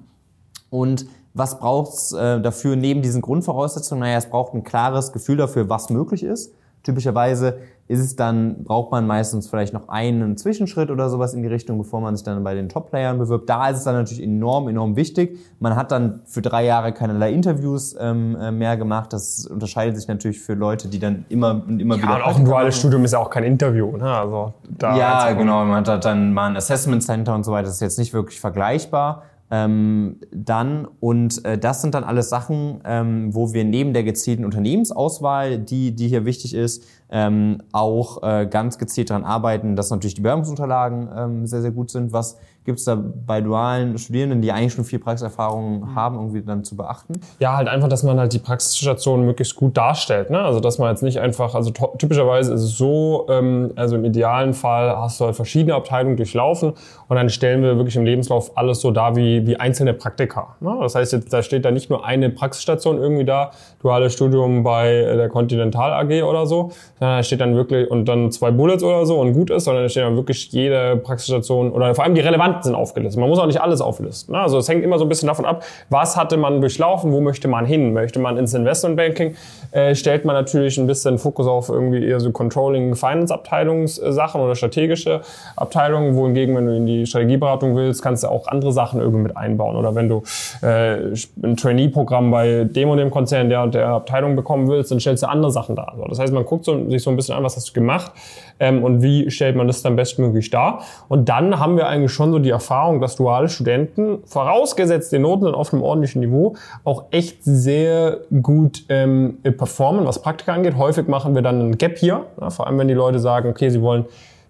Und 0.70 1.06
was 1.36 1.60
braucht's 1.60 2.14
äh, 2.14 2.42
dafür 2.42 2.76
neben 2.76 3.02
diesen 3.02 3.22
Grundvoraussetzungen? 3.22 4.02
Naja, 4.02 4.18
es 4.18 4.28
braucht 4.30 4.54
ein 4.54 4.64
klares 4.64 5.12
Gefühl 5.12 5.38
dafür, 5.38 5.70
was 5.70 5.90
möglich 5.90 6.24
ist. 6.24 6.54
Typischerweise 6.84 7.58
ist 7.88 8.00
es 8.00 8.16
dann, 8.16 8.64
braucht 8.64 8.92
man 8.92 9.06
meistens 9.08 9.48
vielleicht 9.50 9.74
noch 9.74 9.90
einen 9.90 10.38
Zwischenschritt 10.38 10.92
oder 10.92 11.10
sowas 11.10 11.34
in 11.34 11.42
die 11.42 11.48
Richtung, 11.48 11.78
bevor 11.80 12.00
man 12.00 12.16
sich 12.16 12.24
dann 12.24 12.44
bei 12.44 12.54
den 12.54 12.70
Top-Playern 12.70 13.18
bewirbt. 13.18 13.50
Da 13.50 13.70
ist 13.70 13.78
es 13.80 13.84
dann 13.84 13.96
natürlich 13.96 14.24
enorm, 14.24 14.68
enorm 14.68 14.96
wichtig. 14.96 15.40
Man 15.60 15.76
hat 15.76 15.92
dann 15.92 16.22
für 16.26 16.42
drei 16.42 16.64
Jahre 16.64 16.94
keinerlei 16.94 17.32
Interviews 17.34 17.96
ähm, 18.00 18.36
äh, 18.40 18.52
mehr 18.52 18.78
gemacht. 18.78 19.14
Das 19.14 19.46
unterscheidet 19.48 19.98
sich 19.98 20.08
natürlich 20.08 20.40
für 20.40 20.54
Leute, 20.54 20.88
die 20.88 21.00
dann 21.00 21.26
immer 21.30 21.62
und 21.68 21.80
immer 21.80 21.96
Ja, 21.96 22.04
wieder. 22.04 22.16
und 22.18 22.22
auch 22.22 22.38
ein 22.38 22.46
duales 22.46 22.78
Studium 22.78 23.04
ist 23.04 23.12
ja 23.14 23.20
auch 23.20 23.30
kein 23.32 23.44
Interview. 23.44 23.98
Ne? 23.98 24.10
Also 24.10 24.54
da 24.70 24.96
Ja, 24.96 25.32
genau. 25.34 25.66
Man 25.66 25.86
hat 25.88 26.06
dann 26.06 26.34
mal 26.34 26.50
ein 26.52 26.56
Assessment 26.58 27.04
Center 27.04 27.34
und 27.36 27.44
so 27.44 27.52
weiter. 27.52 27.66
Das 27.66 27.76
ist 27.76 27.82
jetzt 27.82 28.00
nicht 28.00 28.14
wirklich 28.14 28.40
vergleichbar. 28.40 29.24
Ähm, 29.52 30.18
dann, 30.32 30.88
und 31.00 31.46
äh, 31.46 31.58
das 31.58 31.82
sind 31.82 31.94
dann 31.94 32.04
alles 32.04 32.30
Sachen, 32.30 32.82
ähm, 32.84 33.34
wo 33.36 33.54
wir 33.54 33.64
neben 33.64 33.94
der 33.94 34.04
gezielten 34.04 34.44
Unternehmensauswahl, 34.44 35.60
die, 35.60 35.96
die 35.96 36.08
hier 36.08 36.26
wichtig 36.26 36.56
ist, 36.56 36.84
ähm, 37.10 37.62
auch 37.72 38.24
äh, 38.24 38.48
ganz 38.48 38.78
gezielt 38.78 39.10
daran 39.10 39.24
arbeiten, 39.24 39.76
dass 39.76 39.92
natürlich 39.92 40.16
die 40.16 40.22
Bewerbungsunterlagen 40.22 41.10
ähm, 41.16 41.48
sehr, 41.48 41.62
sehr 41.62 41.72
gut 41.72 41.92
sind. 41.92 42.14
Was 42.14 42.38
gibt's 42.66 42.84
da 42.84 42.96
bei 42.96 43.42
dualen 43.42 43.98
Studierenden, 43.98 44.42
die 44.42 44.52
eigentlich 44.52 44.74
schon 44.74 44.86
viel 44.86 45.00
Praxiserfahrung 45.00 45.94
haben, 45.96 46.16
irgendwie 46.16 46.42
dann 46.42 46.64
zu 46.64 46.76
beachten? 46.76 47.14
Ja, 47.40 47.56
halt 47.56 47.68
einfach, 47.68 47.88
dass 47.88 48.04
man 48.04 48.20
halt 48.20 48.34
die 48.34 48.40
Praxisstation 48.40 49.24
möglichst 49.24 49.56
gut 49.56 49.78
darstellt. 49.78 50.32
Ne? 50.32 50.40
Also 50.40 50.60
dass 50.60 50.80
man 50.80 50.90
jetzt 50.90 51.04
nicht 51.04 51.20
einfach, 51.20 51.54
also 51.54 51.72
typischerweise 51.98 52.54
ist 52.54 52.62
es 52.62 52.78
so, 52.78 53.28
ähm, 53.30 53.72
also 53.76 53.96
im 53.96 54.04
idealen 54.04 54.54
Fall 54.54 54.98
hast 54.98 55.20
du 55.20 55.26
halt 55.26 55.36
verschiedene 55.36 55.76
Abteilungen 55.76 56.18
durchlaufen 56.18 56.74
und 57.08 57.16
dann 57.16 57.30
stellen 57.30 57.62
wir 57.62 57.78
wirklich 57.78 57.96
im 57.96 58.06
Lebenslauf 58.06 58.58
alles 58.58 58.82
so 58.82 58.90
dar 58.90 59.16
wie, 59.16 59.46
wie 59.46 59.58
einzelne 59.58 59.94
Praktika. 59.94 60.56
Ne? 60.60 60.76
Das 60.82 60.96
heißt, 60.96 61.14
jetzt, 61.14 61.32
da 61.32 61.44
steht 61.44 61.66
da 61.66 61.72
nicht 61.72 61.92
nur 61.92 62.04
eine 62.04 62.32
Praxisstation 62.32 62.98
irgendwie 62.98 63.26
da, 63.26 63.52
duales 63.82 64.14
Studium 64.14 64.64
bei 64.64 64.90
der 65.16 65.30
Continental 65.30 65.94
AG 65.94 66.24
oder 66.24 66.48
so, 66.48 66.72
sondern 67.00 67.18
da 67.18 67.24
steht 67.24 67.42
dann 67.42 67.56
wirklich 67.56 67.90
und 67.90 68.06
dann 68.06 68.32
zwei 68.32 68.52
Bullets 68.52 68.84
oder 68.84 69.06
so 69.06 69.20
und 69.20 69.34
gut 69.34 69.50
ist, 69.50 69.66
sondern 69.66 69.84
da 69.84 69.90
steht 69.90 70.04
dann 70.04 70.16
wirklich 70.16 70.52
jede 70.52 70.96
Praxisstation 70.98 71.72
oder 71.72 71.94
vor 71.94 72.04
allem 72.04 72.16
die 72.16 72.22
relevanten 72.22 72.64
sind 72.64 72.76
aufgelistet. 72.76 73.20
Man 73.20 73.30
muss 73.30 73.40
auch 73.40 73.48
nicht 73.48 73.62
alles 73.62 73.82
auflisten. 73.82 74.34
Ne? 74.34 74.40
Also 74.40 74.58
es 74.58 74.70
hängt 74.70 74.84
immer 74.84 74.98
so 74.98 75.06
ein 75.06 75.10
bisschen 75.10 75.28
davon 75.28 75.46
ab, 75.46 75.64
was 75.90 76.16
hatte 76.16 76.38
man 76.38 76.62
durchlaufen, 76.62 77.12
wo 77.12 77.20
möchte 77.20 77.48
man 77.48 77.66
hin? 77.66 77.94
Möchte 77.94 78.20
man 78.20 78.38
ins 78.38 78.54
Investmentbanking? 78.54 79.36
Äh, 79.72 79.96
stellt 79.96 80.26
man 80.26 80.36
natürlich 80.36 80.78
ein 80.78 80.88
bisschen 80.88 81.18
Fokus 81.18 81.48
auf 81.48 81.70
irgendwie 81.70 82.06
eher 82.06 82.20
so 82.20 82.32
Controlling, 82.32 82.96
Finance 82.96 83.34
Abteilungssachen 83.34 84.40
oder 84.40 84.56
strategische 84.56 85.22
Abteilungen, 85.56 86.16
wohingegen, 86.16 86.56
wenn 86.56 86.66
du 86.66 86.76
in 86.76 86.86
die 86.86 87.06
Strategieberatung 87.06 87.76
willst, 87.76 88.02
kannst 88.02 88.24
du 88.24 88.28
auch 88.28 88.48
andere 88.48 88.72
Sachen 88.72 89.02
irgendwie 89.02 89.24
mit 89.24 89.38
einbauen. 89.38 89.76
Oder 89.76 89.96
wenn 89.96 90.08
du 90.08 90.24
äh, 90.62 91.14
ein 91.44 91.58
Trainee-Programm 91.58 92.32
bei 92.32 92.64
dem 92.64 92.90
und 92.90 92.98
dem 92.98 93.12
Konzern 93.12 93.50
der 93.50 93.64
und 93.64 93.74
der 93.74 93.88
Abteilung 93.90 94.36
bekommen 94.36 94.68
willst, 94.70 94.92
dann 94.92 95.00
stellst 95.00 95.24
du 95.24 95.28
andere 95.28 95.52
Sachen. 95.52 95.78
Also 95.78 96.06
das 96.06 96.20
heißt, 96.20 96.34
man 96.34 96.46
guckt 96.46 96.66
so, 96.66 96.85
sich 96.90 97.04
so 97.04 97.10
ein 97.10 97.16
bisschen 97.16 97.36
an, 97.36 97.44
was 97.44 97.56
hast 97.56 97.70
du 97.70 97.74
gemacht 97.74 98.12
ähm, 98.60 98.84
und 98.84 99.02
wie 99.02 99.30
stellt 99.32 99.56
man 99.56 99.68
das 99.68 99.82
dann 99.82 99.96
bestmöglich 99.96 100.50
dar. 100.50 100.84
Und 101.08 101.30
dann 101.30 101.60
haben 101.60 101.78
wir 101.78 101.88
eigentlich 101.88 102.12
schon 102.12 102.32
so 102.32 102.40
die 102.40 102.50
Erfahrung, 102.50 103.02
dass 103.02 103.16
duale 103.16 103.50
Studenten, 103.50 104.20
vorausgesetzt 104.26 105.12
die 105.12 105.20
Noten 105.20 105.46
sind 105.46 105.56
auf 105.56 105.74
einem 105.74 105.84
ordentlichen 105.84 106.22
Niveau, 106.22 106.56
auch 106.84 107.06
echt 107.12 107.44
sehr 107.44 108.20
gut 108.42 108.84
ähm, 108.90 109.38
performen, 109.44 110.06
was 110.06 110.22
Praktika 110.22 110.54
angeht. 110.54 110.78
Häufig 110.78 111.08
machen 111.08 111.36
wir 111.36 111.42
dann 111.42 111.70
ein 111.70 111.78
Gap 111.78 111.98
hier, 111.98 112.26
ja, 112.40 112.50
vor 112.50 112.68
allem 112.68 112.78
wenn 112.78 112.88
die 112.88 112.94
Leute 112.94 113.20
sagen, 113.20 113.50
okay, 113.50 113.70
sie 113.70 113.82
wollen 113.82 114.06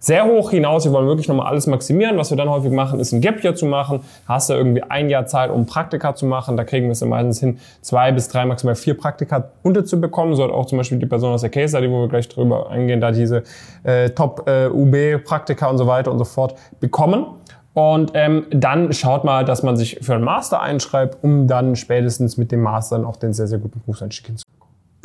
sehr 0.06 0.25
hoch 0.25 0.52
hinaus, 0.52 0.84
sie 0.84 0.92
wollen 0.92 1.07
wirklich 1.07 1.28
nochmal 1.28 1.48
alles 1.48 1.66
maximieren. 1.66 2.16
Was 2.18 2.30
wir 2.30 2.38
dann 2.38 2.48
häufig 2.48 2.72
machen, 2.72 3.00
ist 3.00 3.12
ein 3.12 3.22
Gap 3.22 3.44
Year 3.44 3.56
zu 3.56 3.66
machen. 3.66 4.02
Hast 4.28 4.52
du 4.52 4.54
irgendwie 4.54 4.84
ein 4.84 5.10
Jahr 5.10 5.25
Zeit, 5.25 5.50
um 5.50 5.66
Praktika 5.66 6.13
zu 6.13 6.28
machen. 6.28 6.57
Da 6.57 6.63
kriegen 6.63 6.86
wir 6.86 6.92
es 6.92 7.00
dann 7.00 7.10
meistens 7.10 7.40
hin, 7.40 7.57
zwei 7.81 8.12
bis 8.12 8.28
drei, 8.28 8.46
maximal 8.46 8.75
vier 8.75 8.96
Praktika 8.96 9.50
unterzubekommen. 9.63 10.36
So 10.36 10.44
hat 10.44 10.52
auch 10.52 10.68
zum 10.68 10.78
Beispiel 10.78 11.00
die 11.00 11.07
Person 11.07 11.34
aus 11.34 11.42
der 11.42 11.50
Case 11.50 11.69
Study, 11.69 11.90
wo 11.90 12.02
wir 12.02 12.07
gleich 12.07 12.30
drüber 12.30 12.69
eingehen, 12.69 13.02
da 13.02 13.12
diese 13.12 13.42
äh, 13.81 14.12
Top-UB-Praktika 14.12 15.68
und 15.68 15.80
so 15.80 15.88
weiter 15.88 16.12
und 16.12 16.19
so 16.19 16.25
fort 16.25 16.54
bekommen. 16.80 17.25
Und 17.74 18.12
ähm, 18.13 18.46
dann 18.52 18.94
schaut 18.94 19.24
mal, 19.24 19.44
dass 19.44 19.63
man 19.63 19.75
sich 19.75 19.98
für 20.02 20.13
einen 20.13 20.24
Master 20.24 20.62
einschreibt, 20.62 21.24
um 21.24 21.48
dann 21.48 21.75
spätestens 21.75 22.38
mit 22.38 22.52
dem 22.52 22.62
Master 22.62 22.98
dann 22.98 23.06
auch 23.06 23.18
den 23.18 23.34
sehr, 23.34 23.48
sehr 23.48 23.57
guten 23.57 23.80
Berufseinstieg 23.80 24.28
hinzubekommen. 24.28 24.55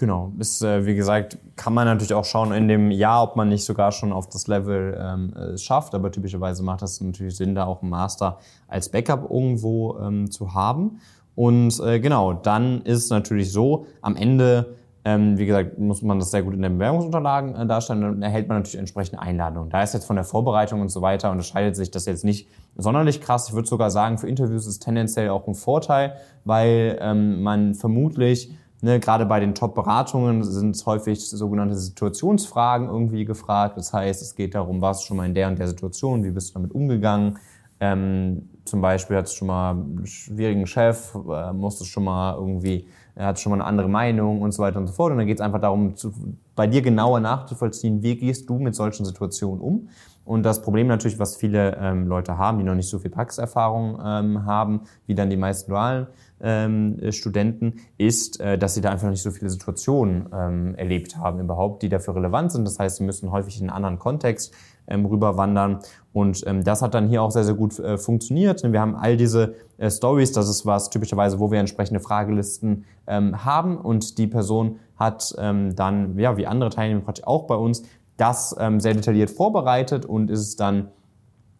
Genau, 0.00 0.32
ist, 0.38 0.62
äh, 0.62 0.86
wie 0.86 0.94
gesagt, 0.94 1.36
kann 1.56 1.74
man 1.74 1.86
natürlich 1.86 2.14
auch 2.14 2.24
schauen 2.24 2.52
in 2.52 2.68
dem 2.68 2.90
Jahr, 2.90 3.22
ob 3.22 3.36
man 3.36 3.50
nicht 3.50 3.66
sogar 3.66 3.92
schon 3.92 4.14
auf 4.14 4.30
das 4.30 4.46
Level 4.46 4.98
ähm, 4.98 5.34
es 5.52 5.62
schafft, 5.62 5.94
aber 5.94 6.10
typischerweise 6.10 6.62
macht 6.62 6.80
das 6.80 7.02
natürlich 7.02 7.36
Sinn, 7.36 7.54
da 7.54 7.66
auch 7.66 7.82
einen 7.82 7.90
Master 7.90 8.38
als 8.66 8.88
Backup 8.88 9.30
irgendwo 9.30 9.98
ähm, 9.98 10.30
zu 10.30 10.54
haben. 10.54 11.02
Und 11.34 11.78
äh, 11.80 12.00
genau, 12.00 12.32
dann 12.32 12.80
ist 12.80 13.10
natürlich 13.10 13.52
so, 13.52 13.84
am 14.00 14.16
Ende, 14.16 14.74
ähm, 15.04 15.36
wie 15.36 15.44
gesagt, 15.44 15.78
muss 15.78 16.00
man 16.00 16.18
das 16.18 16.30
sehr 16.30 16.44
gut 16.44 16.54
in 16.54 16.62
den 16.62 16.78
Bewerbungsunterlagen 16.78 17.54
äh, 17.54 17.66
darstellen, 17.66 18.00
dann 18.00 18.22
erhält 18.22 18.48
man 18.48 18.56
natürlich 18.56 18.78
entsprechende 18.78 19.20
Einladungen. 19.20 19.68
Da 19.68 19.82
ist 19.82 19.92
jetzt 19.92 20.06
von 20.06 20.16
der 20.16 20.24
Vorbereitung 20.24 20.80
und 20.80 20.88
so 20.88 21.02
weiter 21.02 21.30
unterscheidet 21.30 21.76
sich 21.76 21.90
das 21.90 22.06
jetzt 22.06 22.24
nicht 22.24 22.48
sonderlich 22.74 23.20
krass. 23.20 23.48
Ich 23.50 23.54
würde 23.54 23.68
sogar 23.68 23.90
sagen, 23.90 24.16
für 24.16 24.30
Interviews 24.30 24.62
ist 24.62 24.68
es 24.68 24.78
tendenziell 24.78 25.28
auch 25.28 25.46
ein 25.46 25.54
Vorteil, 25.54 26.14
weil 26.46 26.96
ähm, 27.02 27.42
man 27.42 27.74
vermutlich 27.74 28.54
Ne, 28.82 28.98
gerade 28.98 29.26
bei 29.26 29.40
den 29.40 29.54
Top-Beratungen 29.54 30.42
sind 30.42 30.74
es 30.74 30.86
häufig 30.86 31.28
sogenannte 31.28 31.76
Situationsfragen 31.76 32.88
irgendwie 32.88 33.26
gefragt. 33.26 33.76
Das 33.76 33.92
heißt, 33.92 34.22
es 34.22 34.34
geht 34.34 34.54
darum, 34.54 34.80
warst 34.80 35.02
du 35.02 35.08
schon 35.08 35.18
mal 35.18 35.26
in 35.26 35.34
der 35.34 35.48
und 35.48 35.58
der 35.58 35.68
Situation, 35.68 36.24
wie 36.24 36.30
bist 36.30 36.50
du 36.50 36.54
damit 36.54 36.72
umgegangen? 36.72 37.38
Ähm, 37.78 38.48
zum 38.64 38.80
Beispiel 38.80 39.16
hattest 39.16 39.34
du 39.34 39.38
schon 39.38 39.48
mal 39.48 39.72
einen 39.72 40.06
schwierigen 40.06 40.66
Chef, 40.66 41.14
äh, 41.14 41.52
musstest 41.52 41.90
schon 41.90 42.04
mal 42.04 42.34
irgendwie, 42.36 42.86
er 43.14 43.26
hat 43.26 43.40
schon 43.40 43.50
mal 43.50 43.56
eine 43.56 43.64
andere 43.64 43.88
Meinung 43.88 44.40
und 44.40 44.52
so 44.52 44.62
weiter 44.62 44.78
und 44.78 44.86
so 44.86 44.94
fort. 44.94 45.12
Und 45.12 45.18
dann 45.18 45.26
geht 45.26 45.38
es 45.38 45.42
einfach 45.42 45.60
darum, 45.60 45.96
zu, 45.96 46.12
bei 46.54 46.66
dir 46.66 46.80
genauer 46.80 47.20
nachzuvollziehen, 47.20 48.02
wie 48.02 48.16
gehst 48.16 48.48
du 48.48 48.58
mit 48.58 48.74
solchen 48.74 49.04
Situationen 49.04 49.60
um? 49.60 49.88
Und 50.24 50.42
das 50.42 50.62
Problem 50.62 50.86
natürlich, 50.86 51.18
was 51.18 51.36
viele 51.36 51.76
ähm, 51.80 52.06
Leute 52.06 52.38
haben, 52.38 52.58
die 52.58 52.64
noch 52.64 52.74
nicht 52.74 52.88
so 52.88 52.98
viel 52.98 53.10
Praxiserfahrung 53.10 53.98
ähm, 54.04 54.46
haben, 54.46 54.82
wie 55.06 55.14
dann 55.14 55.28
die 55.28 55.36
meisten 55.36 55.70
dualen 55.70 56.06
ähm, 56.42 56.98
Studenten, 57.10 57.74
ist, 57.98 58.40
äh, 58.40 58.58
dass 58.58 58.74
sie 58.74 58.80
da 58.80 58.90
einfach 58.90 59.10
nicht 59.10 59.22
so 59.22 59.30
viele 59.30 59.50
Situationen 59.50 60.28
ähm, 60.32 60.74
erlebt 60.76 61.16
haben 61.16 61.40
überhaupt, 61.40 61.82
die 61.82 61.88
dafür 61.88 62.14
relevant 62.16 62.52
sind. 62.52 62.64
Das 62.64 62.78
heißt, 62.78 62.96
sie 62.96 63.04
müssen 63.04 63.30
häufig 63.30 63.56
in 63.60 63.64
einen 63.64 63.76
anderen 63.76 63.98
Kontext 63.98 64.54
ähm, 64.86 65.06
rüberwandern. 65.06 65.80
Und 66.12 66.42
ähm, 66.46 66.64
das 66.64 66.82
hat 66.82 66.94
dann 66.94 67.08
hier 67.08 67.22
auch 67.22 67.30
sehr, 67.30 67.44
sehr 67.44 67.54
gut 67.54 67.78
äh, 67.78 67.96
funktioniert. 67.96 68.62
Wir 68.62 68.80
haben 68.80 68.96
all 68.96 69.16
diese 69.16 69.54
äh, 69.78 69.90
Stories, 69.90 70.32
das 70.32 70.48
ist 70.48 70.66
was 70.66 70.90
typischerweise, 70.90 71.38
wo 71.38 71.50
wir 71.50 71.60
entsprechende 71.60 72.00
Fragelisten 72.00 72.84
ähm, 73.06 73.44
haben 73.44 73.78
und 73.78 74.18
die 74.18 74.26
Person 74.26 74.80
hat 74.96 75.34
ähm, 75.38 75.74
dann, 75.76 76.18
ja, 76.18 76.36
wie 76.36 76.46
andere 76.46 76.70
Teilnehmer 76.70 77.02
auch 77.24 77.46
bei 77.46 77.54
uns, 77.54 77.84
das 78.16 78.54
ähm, 78.58 78.80
sehr 78.80 78.94
detailliert 78.94 79.30
vorbereitet 79.30 80.04
und 80.04 80.30
ist 80.30 80.40
es 80.40 80.56
dann 80.56 80.88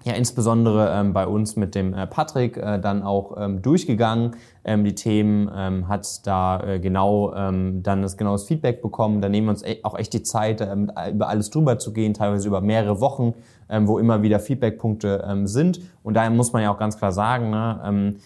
ja 0.04 0.14
insbesondere 0.14 0.90
ähm, 0.94 1.12
bei 1.12 1.26
uns 1.26 1.56
mit 1.56 1.74
dem 1.74 1.92
äh, 1.92 2.06
Patrick 2.06 2.56
äh, 2.56 2.78
dann 2.78 3.02
auch 3.02 3.36
ähm, 3.38 3.60
durchgegangen. 3.60 4.36
Ähm, 4.64 4.84
die 4.84 4.94
Themen 4.94 5.50
ähm, 5.54 5.88
hat 5.88 6.26
da 6.26 6.60
äh, 6.60 6.80
genau 6.80 7.34
ähm, 7.34 7.82
dann 7.82 8.02
das 8.02 8.16
genaues 8.16 8.44
Feedback 8.44 8.80
bekommen. 8.80 9.20
Da 9.20 9.28
nehmen 9.28 9.48
wir 9.48 9.50
uns 9.50 9.62
e 9.62 9.80
auch 9.82 9.98
echt 9.98 10.12
die 10.12 10.22
Zeit, 10.22 10.60
ähm, 10.60 10.90
über 11.12 11.28
alles 11.28 11.50
drüber 11.50 11.78
zu 11.78 11.92
gehen, 11.92 12.14
teilweise 12.14 12.48
über 12.48 12.60
mehrere 12.60 13.00
Wochen, 13.00 13.34
ähm, 13.68 13.88
wo 13.88 13.98
immer 13.98 14.22
wieder 14.22 14.40
Feedbackpunkte 14.40 15.24
ähm, 15.28 15.46
sind. 15.46 15.80
Und 16.02 16.14
daher 16.14 16.30
muss 16.30 16.52
man 16.52 16.62
ja 16.62 16.72
auch 16.72 16.78
ganz 16.78 16.96
klar 16.96 17.12
sagen, 17.12 17.50
ne, 17.50 17.80
ähm, 17.84 18.16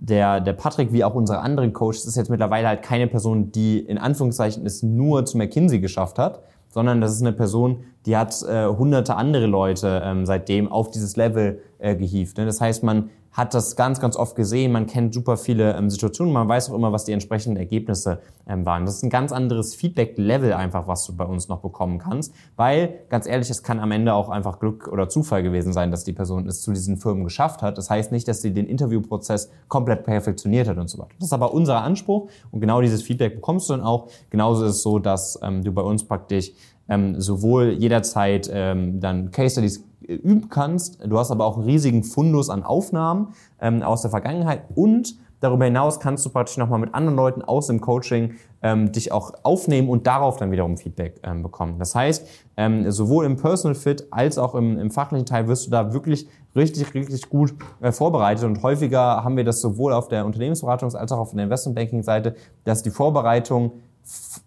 der, 0.00 0.40
der 0.40 0.52
Patrick, 0.52 0.92
wie 0.92 1.02
auch 1.02 1.14
unsere 1.14 1.40
anderen 1.40 1.72
Coaches, 1.72 2.06
ist 2.06 2.16
jetzt 2.16 2.30
mittlerweile 2.30 2.68
halt 2.68 2.82
keine 2.82 3.08
Person, 3.08 3.50
die 3.50 3.80
in 3.80 3.98
Anführungszeichen 3.98 4.64
es 4.64 4.82
nur 4.82 5.24
zu 5.26 5.36
McKinsey 5.36 5.80
geschafft 5.80 6.18
hat, 6.18 6.40
sondern 6.68 7.00
das 7.00 7.12
ist 7.12 7.22
eine 7.22 7.32
Person, 7.32 7.84
die 8.06 8.16
hat 8.16 8.42
äh, 8.42 8.66
hunderte 8.66 9.16
andere 9.16 9.46
Leute 9.46 10.02
ähm, 10.04 10.26
seitdem 10.26 10.70
auf 10.70 10.90
dieses 10.90 11.16
Level 11.16 11.60
äh, 11.78 11.94
gehievt. 11.96 12.38
Ne? 12.38 12.46
Das 12.46 12.60
heißt, 12.60 12.82
man 12.82 13.10
hat 13.38 13.54
das 13.54 13.76
ganz, 13.76 14.00
ganz 14.00 14.16
oft 14.16 14.34
gesehen, 14.34 14.72
man 14.72 14.88
kennt 14.88 15.14
super 15.14 15.36
viele 15.36 15.76
ähm, 15.76 15.90
Situationen, 15.90 16.32
man 16.32 16.48
weiß 16.48 16.70
auch 16.70 16.74
immer, 16.74 16.90
was 16.90 17.04
die 17.04 17.12
entsprechenden 17.12 17.56
Ergebnisse 17.56 18.18
ähm, 18.48 18.66
waren. 18.66 18.84
Das 18.84 18.96
ist 18.96 19.04
ein 19.04 19.10
ganz 19.10 19.30
anderes 19.30 19.76
Feedback-Level 19.76 20.52
einfach, 20.52 20.88
was 20.88 21.06
du 21.06 21.16
bei 21.16 21.24
uns 21.24 21.46
noch 21.46 21.60
bekommen 21.60 22.00
kannst, 22.00 22.34
weil, 22.56 22.98
ganz 23.08 23.28
ehrlich, 23.28 23.48
es 23.48 23.62
kann 23.62 23.78
am 23.78 23.92
Ende 23.92 24.12
auch 24.14 24.28
einfach 24.28 24.58
Glück 24.58 24.88
oder 24.88 25.08
Zufall 25.08 25.44
gewesen 25.44 25.72
sein, 25.72 25.92
dass 25.92 26.02
die 26.02 26.12
Person 26.12 26.48
es 26.48 26.62
zu 26.62 26.72
diesen 26.72 26.96
Firmen 26.96 27.22
geschafft 27.22 27.62
hat. 27.62 27.78
Das 27.78 27.90
heißt 27.90 28.10
nicht, 28.10 28.26
dass 28.26 28.42
sie 28.42 28.52
den 28.52 28.66
Interviewprozess 28.66 29.50
komplett 29.68 30.02
perfektioniert 30.02 30.66
hat 30.66 30.76
und 30.76 30.90
so 30.90 30.98
weiter. 30.98 31.10
Das 31.20 31.28
ist 31.28 31.32
aber 31.32 31.54
unser 31.54 31.80
Anspruch 31.80 32.28
und 32.50 32.58
genau 32.58 32.80
dieses 32.80 33.02
Feedback 33.02 33.36
bekommst 33.36 33.68
du 33.68 33.74
dann 33.74 33.82
auch. 33.82 34.08
Genauso 34.30 34.64
ist 34.64 34.72
es 34.72 34.82
so, 34.82 34.98
dass 34.98 35.38
ähm, 35.44 35.62
du 35.62 35.70
bei 35.70 35.82
uns 35.82 36.02
praktisch 36.02 36.50
ähm, 36.88 37.20
sowohl 37.20 37.70
jederzeit 37.70 38.50
ähm, 38.52 38.98
dann 38.98 39.30
Case 39.30 39.52
Studies 39.52 39.87
üben 40.00 40.48
kannst. 40.48 41.04
Du 41.04 41.18
hast 41.18 41.30
aber 41.30 41.44
auch 41.44 41.56
einen 41.56 41.66
riesigen 41.66 42.04
Fundus 42.04 42.50
an 42.50 42.62
Aufnahmen 42.62 43.34
ähm, 43.60 43.82
aus 43.82 44.02
der 44.02 44.10
Vergangenheit 44.10 44.62
und 44.74 45.16
darüber 45.40 45.64
hinaus 45.64 46.00
kannst 46.00 46.24
du 46.26 46.30
praktisch 46.30 46.56
nochmal 46.56 46.80
mit 46.80 46.94
anderen 46.94 47.16
Leuten 47.16 47.42
aus 47.42 47.68
dem 47.68 47.80
Coaching 47.80 48.34
ähm, 48.62 48.90
dich 48.90 49.12
auch 49.12 49.32
aufnehmen 49.42 49.88
und 49.88 50.06
darauf 50.06 50.36
dann 50.36 50.50
wiederum 50.50 50.76
Feedback 50.76 51.20
ähm, 51.22 51.42
bekommen. 51.42 51.78
Das 51.78 51.94
heißt, 51.94 52.26
ähm, 52.56 52.90
sowohl 52.90 53.24
im 53.24 53.36
Personal 53.36 53.74
Fit 53.74 54.06
als 54.10 54.38
auch 54.38 54.54
im, 54.54 54.78
im 54.78 54.90
fachlichen 54.90 55.26
Teil 55.26 55.46
wirst 55.46 55.66
du 55.66 55.70
da 55.70 55.92
wirklich 55.92 56.28
richtig, 56.56 56.94
richtig 56.94 57.28
gut 57.28 57.54
äh, 57.80 57.92
vorbereitet 57.92 58.44
und 58.44 58.62
häufiger 58.62 59.22
haben 59.22 59.36
wir 59.36 59.44
das 59.44 59.60
sowohl 59.60 59.92
auf 59.92 60.08
der 60.08 60.26
Unternehmensberatungs- 60.26 60.96
als 60.96 61.12
auch 61.12 61.18
auf 61.18 61.32
der 61.32 61.44
Investmentbanking-Seite, 61.44 62.34
dass 62.64 62.82
die 62.82 62.90
Vorbereitung 62.90 63.72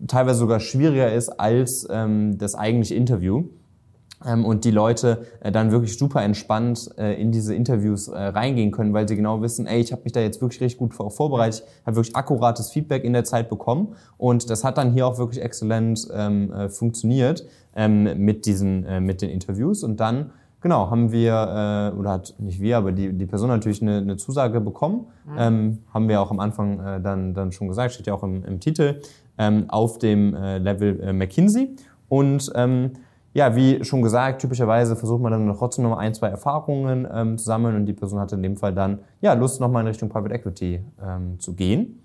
teilweise 0.08 0.40
sogar 0.40 0.60
schwieriger 0.60 1.12
ist 1.14 1.30
als 1.30 1.88
ähm, 1.90 2.38
das 2.38 2.56
eigentliche 2.56 2.96
Interview 2.96 3.46
und 4.24 4.66
die 4.66 4.72
Leute 4.72 5.26
äh, 5.40 5.52
dann 5.52 5.72
wirklich 5.72 5.98
super 5.98 6.22
entspannt 6.22 6.90
äh, 6.98 7.20
in 7.20 7.32
diese 7.32 7.56
Interviews 7.56 8.08
äh, 8.08 8.18
reingehen 8.18 8.72
können, 8.72 8.94
weil 8.94 9.08
sie 9.08 9.16
genau 9.16 9.42
wissen, 9.42 9.66
ey, 9.66 9.82
ich 9.82 9.92
habe 9.92 10.04
mich 10.04 10.14
da 10.14 10.20
jetzt 10.20 10.42
wirklich 10.42 10.62
richtig 10.62 10.80
gut 10.80 10.94
vorbereitet, 10.94 11.64
habe 11.86 11.96
wirklich 11.96 12.16
akkurates 12.16 12.70
Feedback 12.70 13.04
in 13.04 13.14
der 13.14 13.24
Zeit 13.24 13.50
bekommen 13.50 13.96
und 14.18 14.50
das 14.50 14.64
hat 14.64 14.78
dann 14.78 14.94
hier 14.94 15.08
auch 15.08 15.18
wirklich 15.18 15.44
exzellent 15.44 16.08
ähm, 16.14 16.52
äh, 16.54 16.70
funktioniert 16.70 17.46
ähm, 17.76 18.24
mit 18.24 18.46
diesen 18.46 19.06
mit 19.06 19.22
den 19.22 19.30
Interviews 19.30 19.84
und 19.84 20.00
dann 20.00 20.32
Genau, 20.64 20.92
haben 20.92 21.12
wir, 21.12 21.92
oder 21.98 22.12
hat 22.12 22.36
nicht 22.38 22.62
wir, 22.62 22.78
aber 22.78 22.92
die, 22.92 23.12
die 23.14 23.26
Person 23.26 23.50
natürlich 23.50 23.82
eine, 23.82 23.98
eine 23.98 24.18
Zusage 24.18 24.62
bekommen. 24.62 25.08
Mhm. 25.26 25.36
Ähm, 25.36 25.80
haben 25.92 26.08
wir 26.08 26.22
auch 26.22 26.30
am 26.30 26.40
Anfang 26.40 26.78
dann, 27.02 27.34
dann 27.34 27.52
schon 27.52 27.68
gesagt, 27.68 27.94
steht 27.94 28.06
ja 28.06 28.14
auch 28.14 28.22
im, 28.22 28.46
im 28.46 28.60
Titel, 28.60 29.02
ähm, 29.40 29.66
auf 29.70 29.98
dem 29.98 30.36
Level 30.36 31.14
McKinsey. 31.14 31.76
Und 32.10 32.52
ähm, 32.54 32.92
ja, 33.34 33.56
wie 33.56 33.84
schon 33.84 34.02
gesagt, 34.02 34.42
typischerweise 34.42 34.96
versucht 34.96 35.22
man 35.22 35.32
dann 35.32 35.56
trotzdem 35.56 35.86
noch 35.86 35.98
ein, 35.98 36.14
zwei 36.14 36.28
Erfahrungen 36.28 37.08
ähm, 37.14 37.38
zu 37.38 37.46
sammeln 37.46 37.76
und 37.76 37.86
die 37.86 37.94
Person 37.94 38.20
hatte 38.20 38.36
in 38.36 38.44
dem 38.44 38.58
Fall 38.58 38.74
dann 38.74 39.00
ja, 39.22 39.34
Lust, 39.34 39.62
nochmal 39.62 39.82
in 39.82 39.88
Richtung 39.88 40.10
Private 40.10 40.34
Equity 40.34 40.84
ähm, 41.02 41.40
zu 41.40 41.54
gehen. 41.54 42.02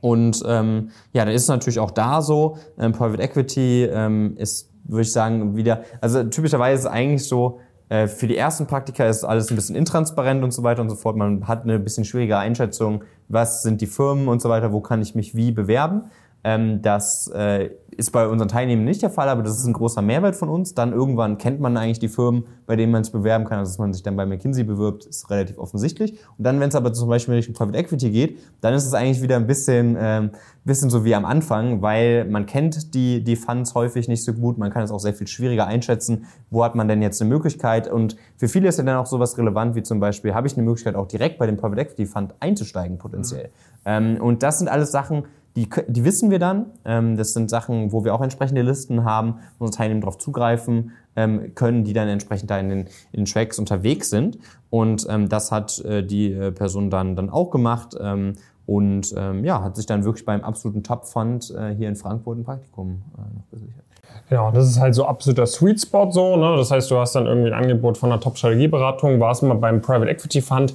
Und 0.00 0.42
ähm, 0.46 0.90
ja, 1.12 1.24
dann 1.24 1.34
ist 1.34 1.42
es 1.42 1.48
natürlich 1.48 1.78
auch 1.78 1.90
da 1.90 2.22
so, 2.22 2.56
ähm, 2.78 2.92
Private 2.92 3.22
Equity 3.22 3.84
ähm, 3.84 4.34
ist, 4.36 4.70
würde 4.84 5.02
ich 5.02 5.12
sagen, 5.12 5.56
wieder, 5.56 5.82
also 6.00 6.24
typischerweise 6.24 6.74
ist 6.74 6.84
es 6.86 6.90
eigentlich 6.90 7.26
so, 7.26 7.60
äh, 7.90 8.06
für 8.06 8.26
die 8.26 8.36
ersten 8.36 8.66
Praktika 8.66 9.06
ist 9.06 9.24
alles 9.24 9.50
ein 9.50 9.56
bisschen 9.56 9.76
intransparent 9.76 10.42
und 10.42 10.52
so 10.52 10.62
weiter 10.62 10.80
und 10.80 10.88
so 10.88 10.96
fort. 10.96 11.16
Man 11.16 11.46
hat 11.48 11.64
eine 11.64 11.78
bisschen 11.78 12.04
schwierige 12.04 12.38
Einschätzung, 12.38 13.04
was 13.28 13.62
sind 13.62 13.80
die 13.80 13.86
Firmen 13.86 14.28
und 14.28 14.40
so 14.40 14.48
weiter, 14.48 14.72
wo 14.72 14.80
kann 14.80 15.02
ich 15.02 15.14
mich 15.14 15.34
wie 15.34 15.52
bewerben. 15.52 16.04
Ähm, 16.42 16.80
das 16.80 17.28
äh, 17.28 17.70
ist 17.96 18.12
bei 18.12 18.26
unseren 18.26 18.48
Teilnehmern 18.48 18.84
nicht 18.84 19.02
der 19.02 19.10
Fall, 19.10 19.28
aber 19.28 19.42
das 19.42 19.58
ist 19.58 19.66
ein 19.66 19.72
großer 19.72 20.02
Mehrwert 20.02 20.36
von 20.36 20.48
uns. 20.48 20.74
Dann 20.74 20.92
irgendwann 20.92 21.38
kennt 21.38 21.60
man 21.60 21.76
eigentlich 21.76 21.98
die 21.98 22.08
Firmen, 22.08 22.44
bei 22.66 22.76
denen 22.76 22.92
man 22.92 23.02
es 23.02 23.10
bewerben 23.10 23.44
kann. 23.44 23.58
Also 23.58 23.72
dass 23.72 23.78
man 23.78 23.92
sich 23.92 24.02
dann 24.02 24.16
bei 24.16 24.26
McKinsey 24.26 24.64
bewirbt, 24.64 25.06
ist 25.06 25.30
relativ 25.30 25.58
offensichtlich. 25.58 26.12
Und 26.38 26.44
dann, 26.44 26.60
wenn 26.60 26.68
es 26.68 26.74
aber 26.74 26.92
zum 26.92 27.08
Beispiel 27.08 27.34
Richtung 27.34 27.54
Private 27.54 27.78
Equity 27.78 28.10
geht, 28.10 28.38
dann 28.60 28.74
ist 28.74 28.86
es 28.86 28.94
eigentlich 28.94 29.22
wieder 29.22 29.36
ein 29.36 29.46
bisschen, 29.46 29.96
ähm, 29.98 30.30
bisschen 30.64 30.90
so 30.90 31.04
wie 31.04 31.14
am 31.14 31.24
Anfang, 31.24 31.82
weil 31.82 32.24
man 32.26 32.46
kennt 32.46 32.94
die, 32.94 33.24
die 33.24 33.36
Funds 33.36 33.74
häufig 33.74 34.08
nicht 34.08 34.24
so 34.24 34.32
gut. 34.32 34.58
Man 34.58 34.70
kann 34.70 34.82
es 34.82 34.90
auch 34.90 35.00
sehr 35.00 35.14
viel 35.14 35.26
schwieriger 35.26 35.66
einschätzen. 35.66 36.26
Wo 36.50 36.64
hat 36.64 36.74
man 36.74 36.88
denn 36.88 37.02
jetzt 37.02 37.20
eine 37.20 37.30
Möglichkeit? 37.30 37.90
Und 37.90 38.16
für 38.36 38.48
viele 38.48 38.68
ist 38.68 38.78
ja 38.78 38.84
dann 38.84 38.96
auch 38.96 39.06
sowas 39.06 39.36
relevant, 39.38 39.74
wie 39.74 39.82
zum 39.82 40.00
Beispiel, 40.00 40.34
habe 40.34 40.46
ich 40.46 40.54
eine 40.54 40.62
Möglichkeit, 40.62 40.94
auch 40.94 41.08
direkt 41.08 41.38
bei 41.38 41.46
dem 41.46 41.56
Private 41.56 41.80
Equity 41.80 42.06
Fund 42.06 42.34
einzusteigen 42.40 42.98
potenziell? 42.98 43.46
Mhm. 43.46 43.50
Ähm, 43.84 44.16
und 44.20 44.42
das 44.42 44.58
sind 44.58 44.68
alles 44.68 44.92
Sachen, 44.92 45.24
die, 45.56 45.68
die 45.88 46.04
wissen 46.04 46.30
wir 46.30 46.38
dann. 46.38 46.66
Ähm, 46.84 47.16
das 47.16 47.32
sind 47.32 47.50
Sachen, 47.50 47.92
wo 47.92 48.04
wir 48.04 48.14
auch 48.14 48.20
entsprechende 48.20 48.62
Listen 48.62 49.04
haben, 49.04 49.36
wo 49.58 49.64
unsere 49.64 49.78
Teilnehmer 49.78 50.00
darauf 50.00 50.18
zugreifen 50.18 50.92
ähm, 51.16 51.54
können, 51.54 51.84
die 51.84 51.92
dann 51.92 52.08
entsprechend 52.08 52.50
da 52.50 52.58
in 52.58 52.68
den, 52.68 52.80
in 53.12 53.24
den 53.24 53.24
Tracks 53.24 53.58
unterwegs 53.58 54.10
sind. 54.10 54.38
Und 54.70 55.06
ähm, 55.10 55.28
das 55.28 55.50
hat 55.50 55.78
äh, 55.84 56.04
die 56.04 56.32
äh, 56.32 56.52
Person 56.52 56.90
dann, 56.90 57.16
dann 57.16 57.30
auch 57.30 57.50
gemacht 57.50 57.96
ähm, 58.00 58.34
und 58.66 59.12
ähm, 59.16 59.44
ja, 59.44 59.62
hat 59.64 59.74
sich 59.74 59.86
dann 59.86 60.04
wirklich 60.04 60.24
beim 60.24 60.42
absoluten 60.42 60.84
Top-Fund 60.84 61.52
äh, 61.58 61.74
hier 61.74 61.88
in 61.88 61.96
Frankfurt 61.96 62.38
ein 62.38 62.44
Praktikum 62.44 63.02
äh, 63.18 63.54
gesichert. 63.56 63.84
Ja, 64.30 64.52
das 64.52 64.68
ist 64.68 64.78
halt 64.78 64.94
so 64.94 65.06
absoluter 65.06 65.44
Sweet 65.46 65.80
Spot 65.80 66.08
so. 66.12 66.36
Ne? 66.36 66.56
Das 66.56 66.70
heißt, 66.70 66.88
du 66.88 66.96
hast 66.98 67.16
dann 67.16 67.26
irgendwie 67.26 67.48
ein 67.48 67.64
Angebot 67.64 67.98
von 67.98 68.12
einer 68.12 68.20
Top-Strategieberatung, 68.20 69.18
warst 69.18 69.42
mal 69.42 69.54
beim 69.54 69.82
Private 69.82 70.08
Equity 70.08 70.40
Fund 70.40 70.74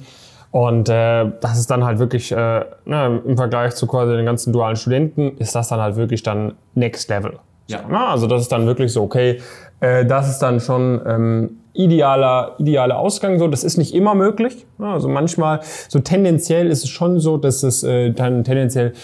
und 0.56 0.88
äh, 0.88 1.26
das 1.42 1.58
ist 1.58 1.70
dann 1.70 1.84
halt 1.84 1.98
wirklich, 1.98 2.32
äh, 2.32 2.64
ne, 2.86 3.20
im 3.26 3.36
Vergleich 3.36 3.74
zu 3.74 3.86
quasi 3.86 4.16
den 4.16 4.24
ganzen 4.24 4.54
dualen 4.54 4.76
Studenten, 4.76 5.36
ist 5.36 5.54
das 5.54 5.68
dann 5.68 5.80
halt 5.82 5.96
wirklich 5.96 6.22
dann 6.22 6.54
Next 6.74 7.10
Level. 7.10 7.34
Ja. 7.66 7.82
So, 7.82 7.88
ne? 7.92 8.06
Also 8.06 8.26
das 8.26 8.40
ist 8.40 8.52
dann 8.52 8.64
wirklich 8.64 8.90
so, 8.90 9.02
okay, 9.02 9.42
äh, 9.80 10.06
das 10.06 10.30
ist 10.30 10.38
dann 10.38 10.60
schon 10.60 11.02
ähm, 11.06 11.50
idealer, 11.74 12.54
idealer 12.56 12.98
Ausgang. 12.98 13.38
So, 13.38 13.48
das 13.48 13.64
ist 13.64 13.76
nicht 13.76 13.94
immer 13.94 14.14
möglich. 14.14 14.64
Ne? 14.78 14.86
Also 14.88 15.10
manchmal, 15.10 15.60
so 15.88 15.98
tendenziell 15.98 16.68
ist 16.68 16.84
es 16.84 16.88
schon 16.88 17.20
so, 17.20 17.36
dass 17.36 17.62
es 17.62 17.84
äh, 17.84 18.12
dann 18.12 18.42
tendenziell 18.42 18.94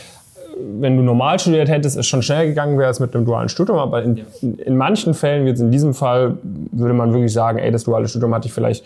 wenn 0.58 0.96
du 0.96 1.02
normal 1.02 1.38
studiert 1.38 1.68
hättest, 1.68 1.96
es 1.96 2.06
schon 2.06 2.22
schnell 2.22 2.46
gegangen 2.46 2.78
wäre 2.78 2.88
als 2.88 3.00
mit 3.00 3.14
einem 3.14 3.24
dualen 3.24 3.48
Studium. 3.48 3.78
Aber 3.78 4.02
in, 4.02 4.20
in 4.40 4.76
manchen 4.76 5.12
Fällen, 5.12 5.44
wie 5.44 5.50
jetzt 5.50 5.60
in 5.60 5.70
diesem 5.70 5.92
Fall, 5.92 6.38
würde 6.42 6.94
man 6.94 7.12
wirklich 7.12 7.32
sagen, 7.32 7.58
ey, 7.58 7.70
das 7.70 7.84
duale 7.84 8.06
Studium 8.06 8.34
hatte 8.34 8.48
ich 8.48 8.54
vielleicht 8.54 8.84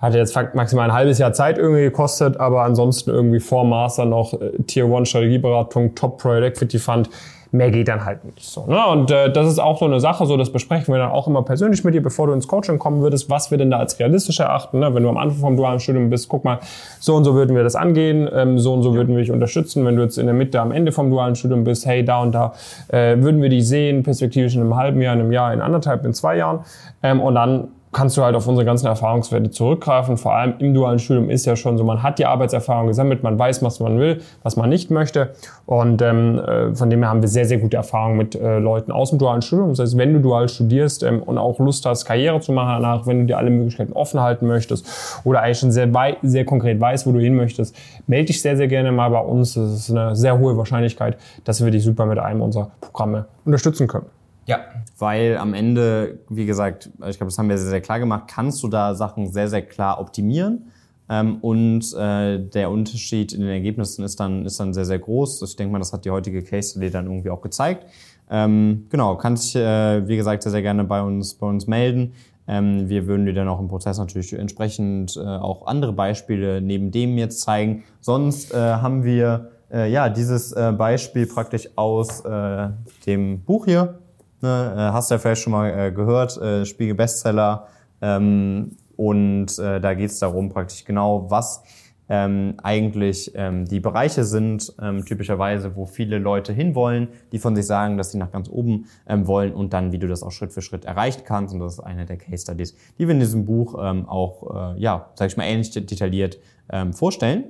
hat 0.00 0.14
jetzt 0.14 0.36
maximal 0.54 0.88
ein 0.88 0.94
halbes 0.94 1.18
Jahr 1.18 1.32
Zeit 1.32 1.58
irgendwie 1.58 1.82
gekostet, 1.82 2.38
aber 2.38 2.62
ansonsten 2.62 3.10
irgendwie 3.10 3.40
vor 3.40 3.64
Master 3.64 4.04
noch 4.04 4.32
äh, 4.34 4.62
Tier 4.66 4.88
One 4.88 5.06
Strategieberatung, 5.06 5.94
Top 5.94 6.18
Project 6.18 6.56
Equity 6.56 6.78
Fund. 6.78 7.10
Mehr 7.50 7.70
geht 7.70 7.88
dann 7.88 8.04
halt 8.04 8.26
nicht 8.26 8.44
so. 8.44 8.66
Ne? 8.66 8.86
Und 8.88 9.10
äh, 9.10 9.32
das 9.32 9.48
ist 9.48 9.58
auch 9.58 9.78
so 9.78 9.86
eine 9.86 10.00
Sache, 10.00 10.26
so 10.26 10.36
das 10.36 10.52
besprechen 10.52 10.92
wir 10.92 10.98
dann 10.98 11.10
auch 11.10 11.26
immer 11.26 11.42
persönlich 11.42 11.82
mit 11.82 11.94
dir, 11.94 12.02
bevor 12.02 12.26
du 12.26 12.34
ins 12.34 12.46
Coaching 12.46 12.78
kommen 12.78 13.00
würdest, 13.00 13.30
was 13.30 13.50
wir 13.50 13.56
denn 13.56 13.70
da 13.70 13.78
als 13.78 13.98
realistisch 13.98 14.38
erachten. 14.40 14.80
Ne? 14.80 14.94
Wenn 14.94 15.02
du 15.02 15.08
am 15.08 15.16
Anfang 15.16 15.40
vom 15.40 15.56
dualen 15.56 15.80
Studium 15.80 16.10
bist, 16.10 16.28
guck 16.28 16.44
mal, 16.44 16.58
so 17.00 17.14
und 17.14 17.24
so 17.24 17.34
würden 17.34 17.56
wir 17.56 17.62
das 17.62 17.74
angehen, 17.74 18.28
ähm, 18.34 18.58
so 18.58 18.74
und 18.74 18.82
so 18.82 18.94
würden 18.94 19.16
wir 19.16 19.22
dich 19.22 19.32
unterstützen. 19.32 19.86
Wenn 19.86 19.96
du 19.96 20.02
jetzt 20.02 20.18
in 20.18 20.26
der 20.26 20.34
Mitte 20.34 20.60
am 20.60 20.72
Ende 20.72 20.92
vom 20.92 21.08
dualen 21.08 21.36
Studium 21.36 21.64
bist, 21.64 21.86
hey, 21.86 22.04
da 22.04 22.20
und 22.20 22.32
da 22.32 22.52
äh, 22.88 23.16
würden 23.16 23.40
wir 23.40 23.48
dich 23.48 23.66
sehen, 23.66 24.02
perspektivisch 24.02 24.54
in 24.54 24.60
einem 24.60 24.76
halben 24.76 25.00
Jahr, 25.00 25.14
in 25.14 25.20
einem 25.20 25.32
Jahr, 25.32 25.54
in 25.54 25.62
anderthalb, 25.62 26.04
in 26.04 26.12
zwei 26.12 26.36
Jahren. 26.36 26.60
Ähm, 27.02 27.18
und 27.18 27.34
dann 27.34 27.68
kannst 27.92 28.16
du 28.16 28.22
halt 28.22 28.36
auf 28.36 28.46
unsere 28.46 28.64
ganzen 28.64 28.86
Erfahrungswerte 28.86 29.50
zurückgreifen. 29.50 30.16
Vor 30.16 30.34
allem 30.34 30.54
im 30.58 30.74
dualen 30.74 30.98
Studium 30.98 31.30
ist 31.30 31.46
ja 31.46 31.56
schon 31.56 31.78
so, 31.78 31.84
man 31.84 32.02
hat 32.02 32.18
die 32.18 32.26
Arbeitserfahrung 32.26 32.86
gesammelt, 32.86 33.22
man 33.22 33.38
weiß, 33.38 33.62
was 33.62 33.80
man 33.80 33.98
will, 33.98 34.20
was 34.42 34.56
man 34.56 34.68
nicht 34.68 34.90
möchte. 34.90 35.30
Und 35.66 36.02
ähm, 36.02 36.38
äh, 36.38 36.74
von 36.74 36.90
dem 36.90 37.00
her 37.00 37.10
haben 37.10 37.22
wir 37.22 37.28
sehr, 37.28 37.46
sehr 37.46 37.58
gute 37.58 37.76
Erfahrungen 37.76 38.16
mit 38.16 38.34
äh, 38.34 38.58
Leuten 38.58 38.92
aus 38.92 39.10
dem 39.10 39.18
dualen 39.18 39.42
Studium. 39.42 39.70
Das 39.70 39.78
heißt, 39.80 39.96
wenn 39.96 40.12
du 40.12 40.20
dual 40.20 40.48
studierst 40.48 41.02
ähm, 41.02 41.22
und 41.22 41.38
auch 41.38 41.58
Lust 41.58 41.86
hast, 41.86 42.04
Karriere 42.04 42.40
zu 42.40 42.52
machen 42.52 42.82
danach, 42.82 43.06
wenn 43.06 43.20
du 43.20 43.26
dir 43.26 43.38
alle 43.38 43.50
Möglichkeiten 43.50 43.92
offen 43.92 44.20
halten 44.20 44.46
möchtest 44.46 45.20
oder 45.24 45.40
eigentlich 45.42 45.58
schon 45.58 45.72
sehr, 45.72 45.88
sehr 46.22 46.44
konkret 46.44 46.80
weißt, 46.80 47.06
wo 47.06 47.12
du 47.12 47.20
hin 47.20 47.34
möchtest, 47.34 47.74
melde 48.06 48.26
dich 48.26 48.42
sehr, 48.42 48.56
sehr 48.56 48.68
gerne 48.68 48.92
mal 48.92 49.10
bei 49.10 49.20
uns. 49.20 49.54
Das 49.54 49.72
ist 49.72 49.90
eine 49.90 50.14
sehr 50.14 50.38
hohe 50.38 50.56
Wahrscheinlichkeit, 50.56 51.16
dass 51.44 51.64
wir 51.64 51.70
dich 51.70 51.84
super 51.84 52.06
mit 52.06 52.18
einem 52.18 52.42
unserer 52.42 52.70
Programme 52.80 53.26
unterstützen 53.44 53.86
können. 53.86 54.17
Ja, 54.48 54.60
weil 54.96 55.36
am 55.36 55.52
Ende, 55.52 56.20
wie 56.30 56.46
gesagt, 56.46 56.86
ich 57.06 57.18
glaube, 57.18 57.26
das 57.26 57.36
haben 57.36 57.50
wir 57.50 57.58
sehr, 57.58 57.68
sehr 57.68 57.82
klar 57.82 57.98
gemacht, 57.98 58.24
kannst 58.28 58.62
du 58.62 58.68
da 58.68 58.94
Sachen 58.94 59.30
sehr, 59.30 59.48
sehr 59.48 59.60
klar 59.60 60.00
optimieren. 60.00 60.70
Ähm, 61.10 61.36
und 61.42 61.94
äh, 61.94 62.38
der 62.38 62.70
Unterschied 62.70 63.34
in 63.34 63.42
den 63.42 63.50
Ergebnissen 63.50 64.04
ist 64.04 64.18
dann, 64.20 64.46
ist 64.46 64.58
dann 64.58 64.72
sehr, 64.72 64.86
sehr 64.86 64.98
groß. 64.98 65.42
Ich 65.42 65.56
denke 65.56 65.72
mal, 65.72 65.78
das 65.80 65.92
hat 65.92 66.06
die 66.06 66.10
heutige 66.10 66.42
Case 66.42 66.70
Study 66.70 66.90
dann 66.90 67.04
irgendwie 67.04 67.28
auch 67.28 67.42
gezeigt. 67.42 67.84
Ähm, 68.30 68.86
genau, 68.88 69.16
kannst 69.16 69.54
dich, 69.54 69.56
äh, 69.60 70.08
wie 70.08 70.16
gesagt, 70.16 70.42
sehr, 70.42 70.52
sehr 70.52 70.62
gerne 70.62 70.84
bei 70.84 71.02
uns, 71.02 71.34
bei 71.34 71.46
uns 71.46 71.66
melden. 71.66 72.14
Ähm, 72.46 72.88
wir 72.88 73.06
würden 73.06 73.26
dir 73.26 73.34
dann 73.34 73.48
auch 73.48 73.60
im 73.60 73.68
Prozess 73.68 73.98
natürlich 73.98 74.32
entsprechend 74.32 75.14
äh, 75.18 75.20
auch 75.20 75.66
andere 75.66 75.92
Beispiele 75.92 76.62
neben 76.62 76.90
dem 76.90 77.18
jetzt 77.18 77.42
zeigen. 77.42 77.84
Sonst 78.00 78.54
äh, 78.54 78.56
haben 78.56 79.04
wir 79.04 79.50
äh, 79.70 79.92
ja 79.92 80.08
dieses 80.08 80.52
äh, 80.52 80.72
Beispiel 80.72 81.26
praktisch 81.26 81.68
aus 81.76 82.24
äh, 82.24 82.68
dem 83.04 83.42
Buch 83.42 83.66
hier 83.66 83.98
Ne, 84.40 84.74
äh, 84.76 84.92
hast 84.92 85.10
du 85.10 85.14
ja 85.14 85.18
vielleicht 85.18 85.42
schon 85.42 85.52
mal 85.52 85.68
äh, 85.68 85.92
gehört, 85.92 86.36
äh, 86.36 86.64
Spiegel 86.64 86.94
Bestseller. 86.94 87.66
Ähm, 88.00 88.76
und 88.96 89.58
äh, 89.58 89.80
da 89.80 89.94
geht 89.94 90.10
es 90.10 90.18
darum, 90.18 90.48
praktisch 90.48 90.84
genau, 90.84 91.30
was 91.30 91.62
ähm, 92.08 92.54
eigentlich 92.62 93.32
ähm, 93.34 93.66
die 93.66 93.80
Bereiche 93.80 94.24
sind, 94.24 94.72
ähm, 94.80 95.04
typischerweise, 95.04 95.76
wo 95.76 95.86
viele 95.86 96.18
Leute 96.18 96.52
hinwollen, 96.52 97.08
die 97.32 97.38
von 97.38 97.54
sich 97.54 97.66
sagen, 97.66 97.98
dass 97.98 98.12
sie 98.12 98.18
nach 98.18 98.30
ganz 98.30 98.48
oben 98.48 98.86
ähm, 99.06 99.26
wollen 99.26 99.52
und 99.52 99.72
dann, 99.72 99.92
wie 99.92 99.98
du 99.98 100.08
das 100.08 100.22
auch 100.22 100.30
Schritt 100.30 100.52
für 100.52 100.62
Schritt 100.62 100.84
erreichen 100.84 101.22
kannst. 101.24 101.52
Und 101.52 101.60
das 101.60 101.74
ist 101.74 101.80
eine 101.80 102.06
der 102.06 102.16
Case 102.16 102.42
Studies, 102.44 102.74
die 102.98 103.06
wir 103.06 103.14
in 103.14 103.20
diesem 103.20 103.44
Buch 103.44 103.76
ähm, 103.80 104.08
auch, 104.08 104.74
äh, 104.74 104.80
ja, 104.80 105.10
sag 105.14 105.28
ich 105.28 105.36
mal, 105.36 105.44
ähnlich 105.44 105.70
detailliert 105.70 106.38
ähm, 106.70 106.92
vorstellen. 106.92 107.44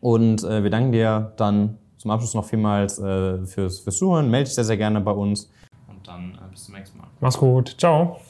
Und 0.00 0.44
äh, 0.44 0.62
wir 0.62 0.70
danken 0.70 0.92
dir 0.92 1.32
dann 1.36 1.78
zum 1.98 2.10
Abschluss 2.10 2.34
noch 2.34 2.44
vielmals 2.44 2.98
äh, 2.98 3.44
fürs, 3.46 3.80
fürs 3.80 3.96
Zuhören. 3.96 4.30
Melde 4.30 4.44
dich 4.44 4.54
sehr, 4.54 4.64
sehr 4.64 4.76
gerne 4.76 5.00
bei 5.00 5.12
uns. 5.12 5.50
Dann 6.04 6.34
äh, 6.34 6.50
bis 6.50 6.64
zum 6.64 6.74
nächsten 6.74 6.98
Mal. 6.98 7.08
Mach's 7.20 7.38
gut. 7.38 7.74
Ciao. 7.78 8.20